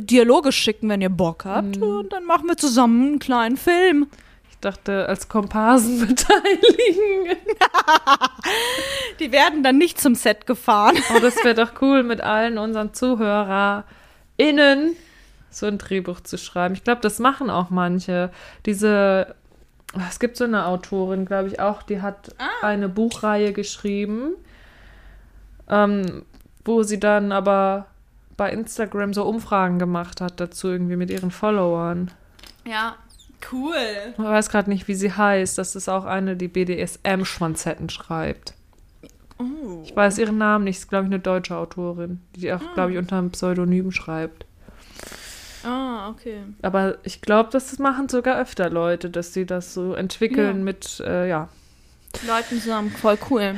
[0.00, 1.78] Dialoge schicken, wenn ihr Bock habt.
[1.78, 4.06] Und dann machen wir zusammen einen kleinen Film.
[4.50, 7.36] Ich dachte, als Komparsen beteiligen.
[9.20, 10.96] Die werden dann nicht zum Set gefahren.
[11.14, 14.96] Oh, das wäre doch cool mit allen unseren ZuhörerInnen
[15.54, 16.74] so ein Drehbuch zu schreiben.
[16.74, 18.30] Ich glaube, das machen auch manche.
[18.66, 19.34] Diese,
[20.08, 24.34] es gibt so eine Autorin, glaube ich auch, die hat eine Buchreihe geschrieben,
[25.68, 26.24] ähm,
[26.64, 27.86] wo sie dann aber
[28.36, 32.10] bei Instagram so Umfragen gemacht hat dazu irgendwie mit ihren Followern.
[32.66, 32.96] Ja,
[33.52, 33.74] cool.
[34.12, 35.58] Ich weiß gerade nicht, wie sie heißt.
[35.58, 38.54] Das ist auch eine, die BDSM-Schwanzetten schreibt.
[39.38, 39.82] Oh.
[39.84, 40.78] Ich weiß ihren Namen nicht.
[40.78, 44.46] Ist, glaube ich, eine deutsche Autorin, die auch, glaube ich, unter einem Pseudonym schreibt.
[45.64, 46.40] Ah, okay.
[46.62, 50.64] Aber ich glaube, das machen sogar öfter Leute, dass sie das so entwickeln Ja.
[50.64, 51.48] mit, äh, ja,
[52.26, 53.54] Leuten zusammen, voll cool.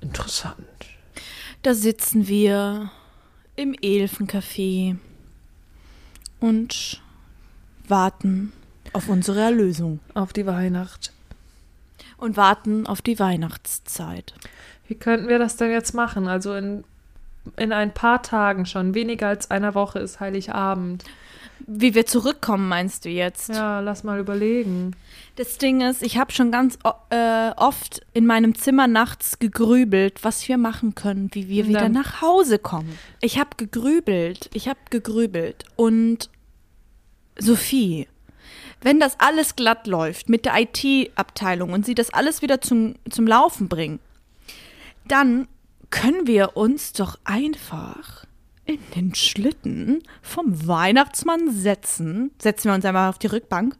[0.00, 0.56] interessant.
[1.62, 2.90] Da sitzen wir
[3.56, 4.96] im Elfencafé
[6.40, 7.02] und
[7.86, 8.52] warten
[8.94, 11.12] auf unsere Erlösung Auf die Weihnacht.
[12.16, 14.34] und warten auf die Weihnachtszeit.
[14.88, 16.28] Wie könnten wir das denn jetzt machen?
[16.28, 16.84] Also in,
[17.56, 21.04] in ein paar Tagen schon, weniger als einer Woche ist Heiligabend.
[21.72, 23.48] Wie wir zurückkommen, meinst du jetzt?
[23.50, 24.96] Ja, lass mal überlegen.
[25.36, 26.76] Das Ding ist, ich habe schon ganz
[27.10, 31.92] äh, oft in meinem Zimmer nachts gegrübelt, was wir machen können, wie wir wieder dann-
[31.92, 32.98] nach Hause kommen.
[33.20, 35.64] Ich habe gegrübelt, ich habe gegrübelt.
[35.76, 36.28] Und
[37.38, 38.08] Sophie,
[38.82, 43.26] wenn das alles glatt läuft mit der IT-Abteilung und sie das alles wieder zum, zum
[43.28, 44.00] Laufen bringen,
[45.06, 45.46] dann
[45.90, 48.24] können wir uns doch einfach
[48.70, 52.30] in den Schlitten vom Weihnachtsmann setzen.
[52.40, 53.76] Setzen wir uns einmal auf die Rückbank.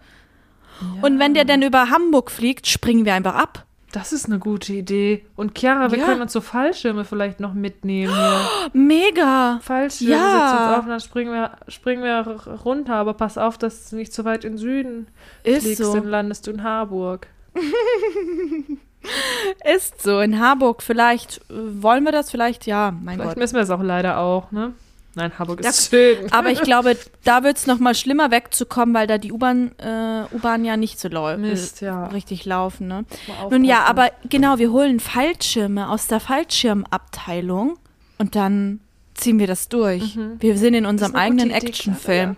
[1.02, 3.66] Und wenn der dann über Hamburg fliegt, springen wir einfach ab.
[3.92, 5.26] Das ist eine gute Idee.
[5.34, 6.04] Und Chiara, wir Ja.
[6.06, 8.40] können uns so Fallschirme vielleicht noch mitnehmen hier.
[8.72, 9.58] Mega.
[9.62, 10.48] Fallschirme Ja.
[10.48, 12.20] setzen uns auf und dann springen wir, springen wir
[12.64, 12.94] runter.
[12.94, 15.08] Aber pass auf, dass du nicht zu weit in den Süden
[15.42, 15.92] Ist fliegst, so.
[15.92, 17.26] dann landest du in Harburg.
[19.76, 20.20] Ist so.
[20.20, 21.38] In Harburg vielleicht.
[21.50, 22.66] äh, Wollen wir das vielleicht?
[22.66, 23.38] Ja, mein Vielleicht Gott.
[23.38, 24.74] müssen wir es auch leider auch, ne?
[25.16, 26.32] Nein, Harburg ist schön.
[26.32, 30.64] Aber ich glaube, da wird es nochmal schlimmer wegzukommen, weil da die U-Bahn äh, U-Bahn
[30.64, 32.06] ja nicht so lau Mist, ja.
[32.06, 32.86] richtig laufen.
[32.86, 33.04] Ne?
[33.50, 37.76] Nun ja, aber genau, wir holen Fallschirme aus der Fallschirmabteilung
[38.18, 38.80] und dann
[39.14, 40.16] ziehen wir das durch.
[40.38, 42.36] Wir sind in unserem eigenen Actionfilm.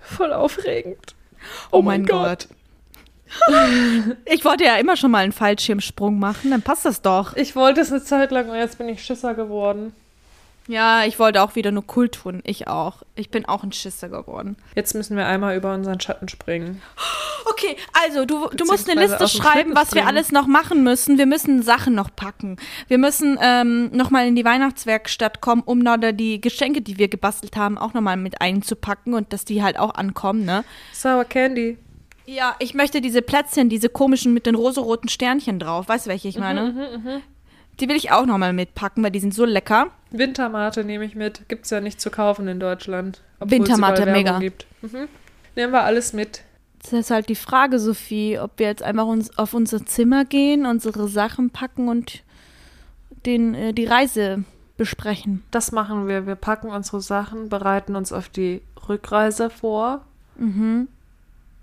[0.00, 1.14] Voll aufregend.
[1.70, 2.48] Oh, mein Gott.
[4.24, 7.36] Ich wollte ja immer schon mal einen Fallschirmsprung machen, dann passt das doch.
[7.36, 9.94] Ich wollte es eine Zeit lang und jetzt bin ich Schisser geworden.
[10.68, 12.40] Ja, ich wollte auch wieder nur cool tun.
[12.44, 13.02] Ich auch.
[13.16, 14.56] Ich bin auch ein Schisser geworden.
[14.76, 16.80] Jetzt müssen wir einmal über unseren Schatten springen.
[17.44, 21.18] Okay, also du, du musst eine Liste schreiben, was wir alles noch machen müssen.
[21.18, 22.56] Wir müssen Sachen noch packen.
[22.86, 27.56] Wir müssen ähm, nochmal in die Weihnachtswerkstatt kommen, um da die Geschenke, die wir gebastelt
[27.56, 30.64] haben, auch nochmal mit einzupacken und dass die halt auch ankommen, ne?
[30.92, 31.78] Sour Candy.
[32.26, 35.88] Ja, ich möchte diese Plätzchen, diese komischen mit den rosaroten Sternchen drauf.
[35.88, 37.20] Weißt du, welche ich meine?
[37.80, 39.88] Die will ich auch nochmal mitpacken, weil die sind so lecker.
[40.10, 41.48] Wintermate nehme ich mit.
[41.48, 43.22] Gibt es ja nicht zu kaufen in Deutschland.
[43.40, 44.38] Wintermate, mega.
[44.38, 44.66] Gibt.
[44.82, 45.08] Mhm.
[45.56, 46.42] Nehmen wir alles mit.
[46.82, 50.66] Das ist halt die Frage, Sophie, ob wir jetzt einfach uns auf unser Zimmer gehen,
[50.66, 52.22] unsere Sachen packen und
[53.24, 54.44] den, äh, die Reise
[54.76, 55.42] besprechen.
[55.50, 56.26] Das machen wir.
[56.26, 60.04] Wir packen unsere Sachen, bereiten uns auf die Rückreise vor
[60.36, 60.88] Mhm.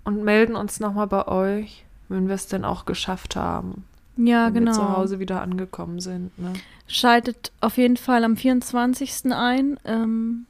[0.04, 3.84] Und melden uns nochmal bei euch, wenn wir es denn auch geschafft haben.
[4.16, 4.96] Ja, wenn wir zu genau.
[4.96, 6.36] Hause wieder angekommen sind.
[6.38, 6.52] Ne?
[6.86, 9.32] Schaltet auf jeden Fall am 24.
[9.32, 9.78] ein.
[9.84, 10.46] Ähm,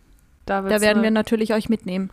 [0.47, 2.11] Da, da werden wir eine, natürlich euch mitnehmen.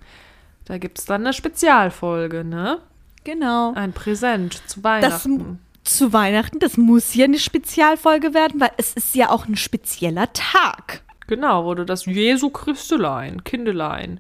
[0.66, 2.80] da gibt es dann eine Spezialfolge, ne?
[3.24, 3.74] Genau.
[3.74, 5.60] Ein Präsent zu Das- Weihnachten.
[5.84, 10.28] Zu Weihnachten, das muss ja eine Spezialfolge werden, weil es ist ja auch ein spezieller
[10.34, 11.02] Tag.
[11.28, 14.20] Genau, wo du das Jesu Christelein, Kindelein,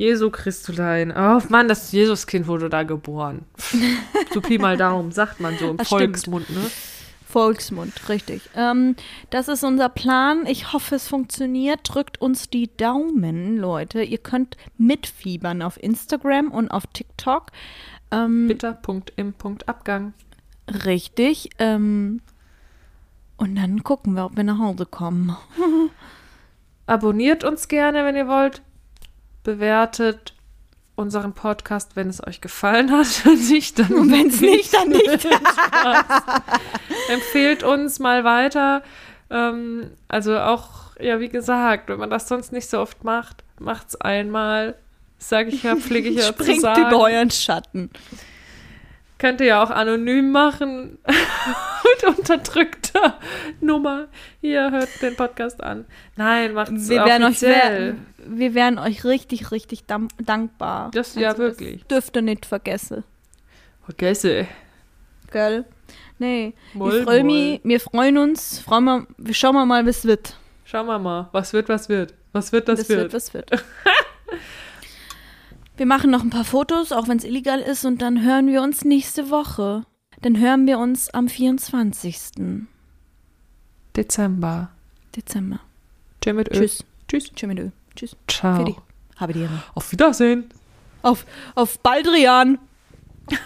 [0.00, 3.44] Jesu Christelein, oh Mann, das Jesuskind wurde da geboren.
[4.32, 6.00] so Pi mal Daumen, sagt man so im Das stimmt.
[6.00, 6.70] Volksmund, ne?
[7.26, 8.40] Volksmund, richtig.
[8.56, 8.96] Ähm,
[9.28, 10.46] das ist unser Plan.
[10.46, 11.80] Ich hoffe, es funktioniert.
[11.84, 14.02] Drückt uns die Daumen, Leute.
[14.02, 17.48] Ihr könnt mitfiebern auf Instagram und auf TikTok.
[18.10, 20.14] Ähm, Bitter, Punkt, im Punkt, Abgang.
[20.86, 21.50] Richtig.
[21.58, 22.22] Ähm,
[23.36, 25.36] und dann gucken wir, ob wir nach Hause kommen.
[26.86, 28.62] Abonniert uns gerne, wenn ihr wollt.
[29.42, 30.34] Bewertet
[30.96, 33.06] unseren Podcast, wenn es euch gefallen hat.
[33.50, 35.26] nicht, dann Und wenn's nicht, dann nicht.
[37.08, 38.82] Empfehlt uns mal weiter.
[39.30, 43.96] Ähm, also auch, ja, wie gesagt, wenn man das sonst nicht so oft macht, macht's
[43.96, 44.76] einmal.
[45.18, 46.86] Sag ich ja, pflege ich ja zu Springt sagen.
[46.86, 47.90] über euren Schatten.
[49.18, 50.98] Könnt ihr ja auch anonym machen.
[51.06, 53.18] Mit unterdrückter
[53.60, 54.08] Nummer.
[54.40, 55.84] Hier, hört den Podcast an.
[56.16, 57.96] Nein, macht's Wir euch, offiziell.
[57.96, 60.90] wer, wir wären euch richtig, richtig dankbar.
[60.92, 61.80] Das- ja, wirklich.
[61.82, 63.04] Das dürft ihr nicht vergessen.
[63.84, 64.46] Vergesse.
[65.30, 65.64] Gell?
[66.18, 66.54] Nee.
[66.74, 67.32] Moll, ich freue moll.
[67.32, 68.58] mich, wir freuen uns.
[68.60, 70.36] Freuen wir, wir schauen wir mal, es wird.
[70.64, 72.14] Schauen wir mal, was wird, was wird.
[72.32, 73.00] Was wird, das, das wird.
[73.00, 73.50] wird, was wird.
[75.76, 78.62] wir machen noch ein paar Fotos, auch wenn es illegal ist, und dann hören wir
[78.62, 79.84] uns nächste Woche.
[80.22, 82.18] Dann hören wir uns am 24.
[83.96, 84.70] Dezember.
[85.16, 85.60] Dezember.
[86.20, 86.58] Tschö mit Ö.
[86.58, 86.84] Tschüss.
[87.08, 87.32] Tschüss.
[87.34, 87.48] Tschüss.
[87.48, 87.70] mit Ö.
[87.96, 88.16] Tschüss.
[88.28, 88.56] Ciao.
[88.56, 88.76] Fertig.
[89.16, 89.62] Habe die Ehre.
[89.74, 90.48] Auf Wiedersehen.
[91.02, 91.24] Auf,
[91.54, 92.58] auf Baldrian.